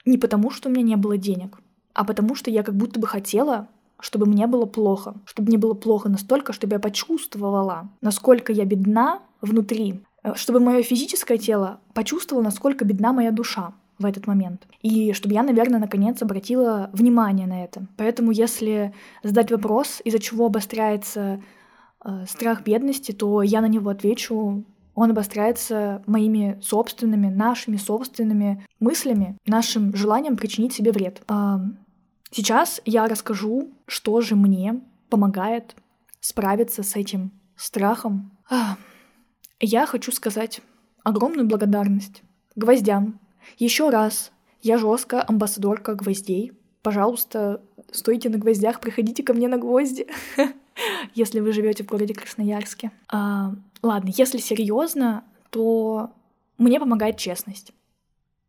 не 0.06 0.18
потому, 0.18 0.50
что 0.50 0.70
у 0.70 0.72
меня 0.72 0.84
не 0.84 0.96
было 0.96 1.18
денег, 1.18 1.60
а 1.94 2.06
потому 2.06 2.34
что 2.34 2.50
я 2.50 2.64
как 2.64 2.76
будто 2.76 3.00
бы 3.00 3.06
хотела, 3.06 3.68
чтобы 4.00 4.26
мне 4.26 4.48
было 4.48 4.66
плохо. 4.66 5.16
Чтобы 5.26 5.50
мне 5.50 5.58
было 5.58 5.74
плохо 5.74 6.08
настолько, 6.08 6.54
чтобы 6.54 6.76
я 6.76 6.80
почувствовала, 6.80 7.90
насколько 8.02 8.54
я 8.54 8.64
бедна 8.64 9.22
внутри. 9.42 10.02
Э, 10.24 10.36
чтобы 10.36 10.62
мое 10.62 10.84
физическое 10.84 11.38
тело 11.38 11.82
почувствовало, 11.94 12.44
насколько 12.44 12.86
бедна 12.86 13.12
моя 13.12 13.32
душа 13.32 13.74
в 14.00 14.06
этот 14.06 14.28
момент. 14.28 14.68
И 14.82 15.14
чтобы 15.14 15.34
я, 15.34 15.44
наверное, 15.44 15.80
наконец 15.80 16.22
обратила 16.22 16.90
внимание 16.94 17.48
на 17.48 17.64
это. 17.64 17.88
Поэтому 17.98 18.32
если 18.32 18.94
задать 19.24 19.52
вопрос, 19.52 20.02
из-за 20.04 20.20
чего 20.20 20.46
обостряется 20.48 21.42
э, 22.04 22.26
страх 22.28 22.64
бедности, 22.64 23.12
то 23.12 23.42
я 23.42 23.62
на 23.62 23.68
него 23.68 23.90
отвечу 23.90 24.66
он 24.98 25.12
обостряется 25.12 26.02
моими 26.08 26.58
собственными, 26.60 27.28
нашими 27.28 27.78
собственными 27.78 28.66
мыслями, 28.80 29.38
нашим 29.46 29.96
желанием 29.96 30.36
причинить 30.36 30.74
себе 30.74 30.92
вред. 30.92 31.22
А, 31.28 31.62
сейчас 32.32 32.82
я 32.84 33.08
расскажу, 33.08 33.70
что 33.86 34.22
же 34.22 34.36
мне 34.36 34.82
помогает 35.12 35.76
справиться 36.20 36.82
с 36.82 36.96
этим 36.96 37.32
страхом. 37.56 38.32
А, 38.50 38.78
я 39.60 39.86
хочу 39.86 40.12
сказать 40.12 40.62
огромную 41.04 41.48
благодарность 41.48 42.24
гвоздям. 42.56 43.20
Еще 43.58 43.90
раз, 43.90 44.32
я 44.62 44.78
жестко 44.78 45.24
амбассадорка 45.28 45.96
гвоздей. 45.96 46.54
Пожалуйста, 46.82 47.62
стойте 47.92 48.30
на 48.30 48.38
гвоздях, 48.38 48.80
приходите 48.80 49.24
ко 49.24 49.34
мне 49.34 49.48
на 49.48 49.58
гвозди, 49.58 50.08
если 51.16 51.40
вы 51.40 51.52
живете 51.54 51.84
в 51.84 51.88
городе 51.88 52.14
Красноярске. 52.14 52.92
А, 53.10 53.54
Ладно, 53.82 54.12
если 54.16 54.38
серьезно, 54.40 55.24
то 55.50 56.12
мне 56.58 56.80
помогает 56.80 57.18
честность. 57.18 57.74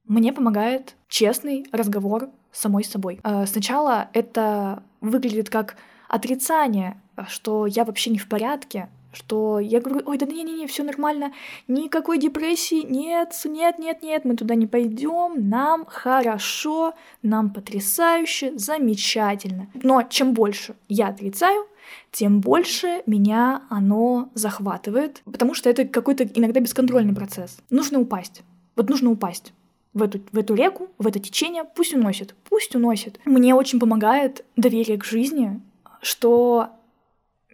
Мне 0.05 0.33
помогает 0.33 0.97
честный 1.09 1.67
разговор 1.71 2.31
с 2.51 2.61
самой 2.61 2.85
собой. 2.85 3.21
А, 3.23 3.47
сначала 3.47 4.09
это 4.15 4.83
выглядит 5.01 5.51
как 5.51 5.77
отрицание, 6.09 7.01
что 7.29 7.67
я 7.67 7.85
вообще 7.85 8.11
не 8.11 8.19
в 8.19 8.29
порядке, 8.29 8.89
что 9.13 9.59
я 9.59 9.81
говорю, 9.81 10.03
ой, 10.07 10.19
да 10.19 10.27
не-не-не, 10.27 10.67
все 10.67 10.83
нормально, 10.83 11.33
никакой 11.67 12.19
депрессии, 12.19 12.83
нет, 12.83 13.35
нет, 13.45 13.79
нет, 13.79 14.03
нет, 14.03 14.25
мы 14.25 14.37
туда 14.37 14.55
не 14.55 14.67
пойдем, 14.67 15.49
нам 15.49 15.87
хорошо, 15.87 16.95
нам 17.23 17.51
потрясающе, 17.53 18.57
замечательно. 18.57 19.69
Но 19.83 20.03
чем 20.03 20.35
больше 20.35 20.77
я 20.89 21.09
отрицаю, 21.09 21.67
тем 22.13 22.41
больше 22.41 23.03
меня 23.07 23.63
оно 23.71 24.31
захватывает, 24.35 25.23
потому 25.25 25.55
что 25.55 25.71
это 25.71 25.85
какой-то 25.87 26.25
иногда 26.25 26.61
бесконтрольный 26.61 27.15
процесс. 27.15 27.59
Нужно 27.71 28.01
упасть. 28.01 28.43
Вот 28.77 28.91
нужно 28.91 29.11
упасть 29.11 29.53
в 29.95 30.03
эту, 30.03 30.21
в 30.31 30.39
эту 30.39 30.55
реку, 30.55 30.89
в 30.99 31.07
это 31.07 31.19
течение, 31.19 31.65
пусть 31.65 31.95
уносит, 31.95 32.35
пусть 32.49 32.75
уносит. 32.75 33.19
Мне 33.25 33.55
очень 33.55 33.81
помогает 33.81 34.45
доверие 34.57 34.99
к 34.99 35.05
жизни, 35.05 35.61
что 36.01 36.69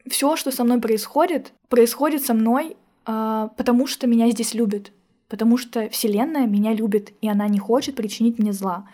все, 0.08 0.36
что 0.36 0.50
со 0.50 0.64
мной 0.64 0.80
происходит, 0.80 1.52
происходит 1.68 2.24
со 2.24 2.34
мной, 2.34 2.76
э, 3.06 3.48
потому 3.56 3.86
что 3.86 4.06
меня 4.06 4.30
здесь 4.30 4.54
любят, 4.54 4.92
потому 5.28 5.56
что 5.56 5.88
Вселенная 5.88 6.46
меня 6.46 6.72
любит, 6.72 7.12
и 7.20 7.28
она 7.28 7.48
не 7.48 7.58
хочет 7.58 7.96
причинить 7.96 8.38
мне 8.38 8.52
зла. 8.52 8.88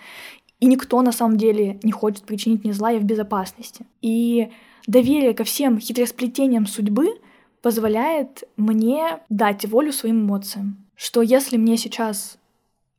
И 0.60 0.66
никто 0.66 1.00
на 1.02 1.12
самом 1.12 1.36
деле 1.36 1.80
не 1.82 1.92
хочет 1.92 2.24
причинить 2.24 2.64
мне 2.64 2.72
зла, 2.72 2.90
я 2.90 2.98
в 2.98 3.04
безопасности. 3.04 3.86
И 4.02 4.50
доверие 4.86 5.34
ко 5.34 5.44
всем 5.44 5.80
хитросплетениям 5.80 6.66
судьбы 6.66 7.20
позволяет 7.62 8.44
мне 8.56 9.20
дать 9.28 9.64
волю 9.64 9.92
своим 9.92 10.22
эмоциям. 10.24 10.86
Что 10.94 11.22
если 11.22 11.56
мне 11.56 11.76
сейчас 11.76 12.38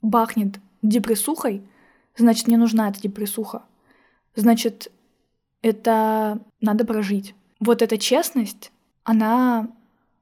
бахнет 0.02 0.60
депрессухой, 0.82 1.62
значит, 2.18 2.48
мне 2.48 2.58
нужна 2.58 2.90
эта 2.90 3.00
депрессуха. 3.02 3.64
Значит, 4.36 4.92
это 5.62 6.40
надо 6.60 6.86
прожить. 6.86 7.36
Вот 7.62 7.82
эта 7.82 7.98
честность, 7.98 8.72
она 9.04 9.70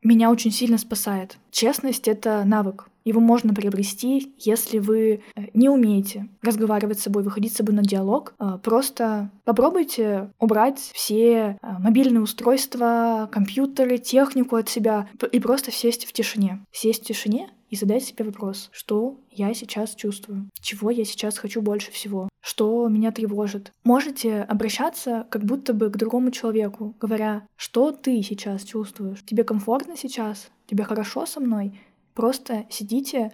меня 0.04 0.30
очень 0.30 0.52
сильно 0.52 0.78
спасает. 0.78 1.38
Честность— 1.52 2.08
это 2.10 2.44
навык. 2.46 2.90
Его 3.06 3.22
можно 3.22 3.54
приобрести, 3.54 4.36
если 4.38 4.78
вы 4.78 5.22
э, 5.36 5.42
не 5.54 5.70
умеете 5.70 6.28
разговаривать 6.42 7.00
с 7.00 7.04
собой, 7.04 7.24
выходить 7.24 7.54
с 7.54 7.56
собой 7.56 7.74
на 7.74 7.82
диалог. 7.82 8.34
А, 8.38 8.58
просто 8.58 9.32
попробуйте 9.46 10.32
убрать 10.38 10.80
все 10.94 11.58
а, 11.62 11.80
мобильные 11.80 12.22
устройства, 12.22 13.30
компьютеры, 13.32 13.98
технику 13.98 14.58
от 14.58 14.70
себя 14.70 15.08
и 15.32 15.40
просто 15.40 15.72
сесть 15.72 16.06
в 16.06 16.14
тишине. 16.14 16.60
Сесть 16.72 17.04
в 17.04 17.08
тишине 17.08 17.50
и 17.70 17.76
задать 17.76 18.04
себе 18.04 18.26
вопрос, 18.26 18.70
что 18.72 19.20
я 19.32 19.54
сейчас 19.54 19.96
чувствую, 19.96 20.50
чего 20.60 20.90
я 20.90 21.06
сейчас 21.06 21.38
хочу 21.38 21.62
больше 21.62 21.92
всего, 21.92 22.30
что 22.42 22.88
меня 22.88 23.12
тревожит. 23.12 23.72
Можете 23.84 24.42
обращаться 24.42 25.28
как 25.30 25.44
будто 25.44 25.74
бы 25.74 25.90
к 25.90 25.98
другому 25.98 26.32
человеку, 26.32 26.96
говоря, 27.00 27.46
что 27.56 27.92
ты 27.92 28.22
сейчас 28.24 28.64
чувствуешь, 28.64 29.24
тебе 29.26 29.44
комфортно 29.44 29.96
сейчас, 29.98 30.50
тебе 30.68 30.84
хорошо 30.84 31.26
со 31.26 31.40
мной, 31.40 31.74
Просто 32.20 32.66
сидите 32.70 33.32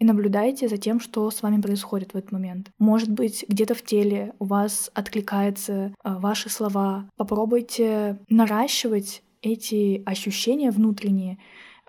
и 0.00 0.04
наблюдайте 0.04 0.66
за 0.66 0.76
тем, 0.76 0.98
что 0.98 1.30
с 1.30 1.40
вами 1.40 1.60
происходит 1.60 2.14
в 2.14 2.16
этот 2.16 2.32
момент. 2.32 2.72
Может 2.80 3.08
быть, 3.10 3.44
где-то 3.46 3.74
в 3.74 3.82
теле 3.82 4.34
у 4.40 4.46
вас 4.46 4.90
откликаются 4.92 5.72
э, 5.72 5.92
ваши 6.02 6.50
слова. 6.50 7.08
Попробуйте 7.16 8.18
наращивать 8.28 9.22
эти 9.40 10.02
ощущения 10.04 10.72
внутренние, 10.72 11.38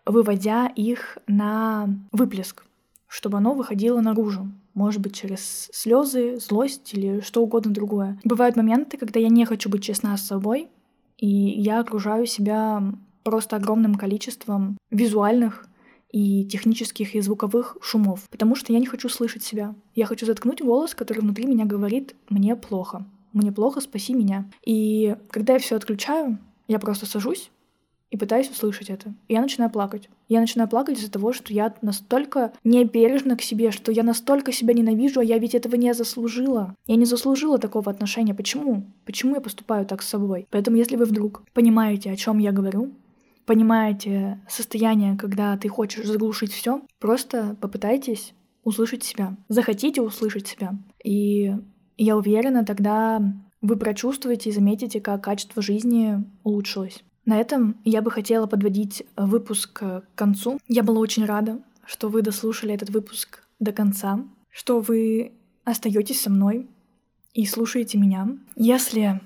выводя 0.05 0.67
их 0.67 1.17
на 1.27 1.89
выплеск, 2.11 2.65
чтобы 3.07 3.37
оно 3.37 3.53
выходило 3.53 4.01
наружу. 4.01 4.51
Может 4.73 5.01
быть, 5.01 5.15
через 5.15 5.69
слезы, 5.73 6.37
злость 6.37 6.93
или 6.93 7.21
что 7.21 7.41
угодно 7.41 7.71
другое. 7.71 8.19
Бывают 8.23 8.55
моменты, 8.55 8.97
когда 8.97 9.19
я 9.19 9.29
не 9.29 9.45
хочу 9.45 9.69
быть 9.69 9.83
честна 9.83 10.17
с 10.17 10.25
собой, 10.25 10.67
и 11.17 11.27
я 11.27 11.79
окружаю 11.79 12.25
себя 12.25 12.83
просто 13.23 13.55
огромным 13.55 13.95
количеством 13.95 14.77
визуальных 14.91 15.67
и 16.11 16.45
технических 16.45 17.15
и 17.15 17.21
звуковых 17.21 17.77
шумов, 17.81 18.21
потому 18.29 18.55
что 18.55 18.71
я 18.71 18.79
не 18.79 18.85
хочу 18.85 19.09
слышать 19.09 19.43
себя. 19.43 19.75
Я 19.95 20.05
хочу 20.05 20.25
заткнуть 20.25 20.61
голос, 20.61 20.93
который 20.93 21.19
внутри 21.19 21.45
меня 21.45 21.65
говорит 21.65 22.15
«мне 22.29 22.55
плохо». 22.55 23.05
«Мне 23.33 23.51
плохо, 23.51 23.81
спаси 23.81 24.13
меня». 24.13 24.49
И 24.65 25.17
когда 25.29 25.53
я 25.53 25.59
все 25.59 25.75
отключаю, 25.75 26.37
я 26.69 26.79
просто 26.79 27.05
сажусь 27.05 27.51
и 28.11 28.17
пытаюсь 28.17 28.49
услышать 28.49 28.89
это. 28.89 29.13
И 29.27 29.33
я 29.33 29.41
начинаю 29.41 29.71
плакать. 29.71 30.09
Я 30.27 30.39
начинаю 30.39 30.69
плакать 30.69 30.97
из-за 30.97 31.11
того, 31.11 31.33
что 31.33 31.53
я 31.53 31.73
настолько 31.81 32.53
не 32.63 32.83
бережна 32.85 33.35
к 33.35 33.41
себе, 33.41 33.71
что 33.71 33.91
я 33.91 34.03
настолько 34.03 34.51
себя 34.51 34.73
ненавижу, 34.73 35.19
а 35.19 35.23
я 35.23 35.37
ведь 35.37 35.55
этого 35.55 35.75
не 35.75 35.93
заслужила. 35.93 36.75
Я 36.87 36.95
не 36.95 37.05
заслужила 37.05 37.57
такого 37.57 37.91
отношения. 37.91 38.33
Почему? 38.33 38.85
Почему 39.05 39.35
я 39.35 39.41
поступаю 39.41 39.85
так 39.85 40.01
с 40.01 40.07
собой? 40.07 40.47
Поэтому, 40.51 40.77
если 40.77 40.95
вы 40.95 41.05
вдруг 41.05 41.43
понимаете, 41.53 42.11
о 42.11 42.15
чем 42.15 42.39
я 42.39 42.51
говорю, 42.51 42.93
понимаете 43.45 44.39
состояние, 44.47 45.17
когда 45.17 45.57
ты 45.57 45.67
хочешь 45.67 46.05
заглушить 46.05 46.51
все, 46.51 46.81
просто 46.99 47.55
попытайтесь 47.61 48.33
услышать 48.63 49.03
себя. 49.03 49.35
Захотите 49.47 50.01
услышать 50.01 50.47
себя. 50.47 50.75
И 51.03 51.53
я 51.97 52.17
уверена, 52.17 52.65
тогда 52.65 53.21
вы 53.61 53.77
прочувствуете 53.77 54.49
и 54.49 54.53
заметите, 54.53 54.99
как 54.99 55.23
качество 55.23 55.61
жизни 55.61 56.23
улучшилось. 56.43 57.03
На 57.25 57.39
этом 57.39 57.77
я 57.83 58.01
бы 58.01 58.11
хотела 58.11 58.45
подводить 58.45 59.03
выпуск 59.17 59.73
к 59.73 60.03
концу. 60.15 60.59
Я 60.67 60.83
была 60.83 60.99
очень 60.99 61.25
рада, 61.25 61.59
что 61.85 62.09
вы 62.09 62.21
дослушали 62.21 62.73
этот 62.73 62.91
выпуск 62.91 63.43
до 63.59 63.71
конца, 63.71 64.23
что 64.49 64.79
вы 64.79 65.33
остаетесь 65.63 66.21
со 66.21 66.29
мной 66.29 66.67
и 67.33 67.45
слушаете 67.45 67.97
меня. 67.97 68.37
Если 68.55 69.19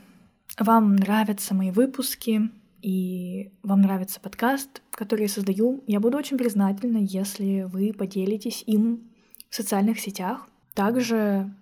вам 0.57 0.95
нравятся 0.95 1.53
мои 1.53 1.71
выпуски, 1.71 2.49
и 2.81 3.51
вам 3.62 3.81
нравится 3.81 4.19
подкаст, 4.21 4.81
который 4.91 5.23
я 5.23 5.29
создаю, 5.29 5.83
я 5.85 5.99
буду 5.99 6.17
очень 6.17 6.38
признательна, 6.38 6.97
если 6.97 7.63
вы 7.63 7.93
поделитесь 7.93 8.63
им 8.65 9.09
в 9.49 9.55
социальных 9.55 9.99
сетях. 9.99 10.47
Также 10.73 11.53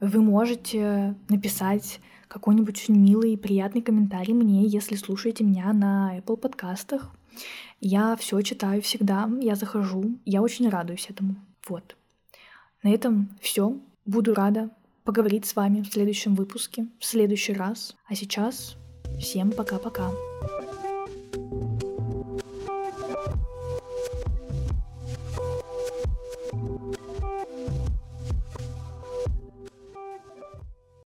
вы 0.00 0.22
можете 0.22 1.16
написать 1.28 2.00
какой-нибудь 2.30 2.78
очень 2.78 2.96
милый 2.96 3.32
и 3.32 3.36
приятный 3.36 3.82
комментарий 3.82 4.32
мне, 4.32 4.64
если 4.64 4.94
слушаете 4.94 5.42
меня 5.42 5.72
на 5.72 6.16
Apple 6.16 6.36
подкастах. 6.36 7.10
Я 7.80 8.14
все 8.16 8.40
читаю 8.42 8.82
всегда, 8.82 9.28
я 9.40 9.56
захожу, 9.56 10.16
я 10.24 10.40
очень 10.40 10.68
радуюсь 10.68 11.08
этому. 11.10 11.34
Вот. 11.68 11.96
На 12.84 12.90
этом 12.90 13.30
все. 13.40 13.76
Буду 14.06 14.32
рада 14.32 14.70
поговорить 15.04 15.44
с 15.44 15.56
вами 15.56 15.82
в 15.82 15.92
следующем 15.92 16.36
выпуске, 16.36 16.86
в 17.00 17.04
следующий 17.04 17.52
раз. 17.52 17.96
А 18.06 18.14
сейчас 18.14 18.76
всем 19.18 19.50
пока-пока. 19.50 20.10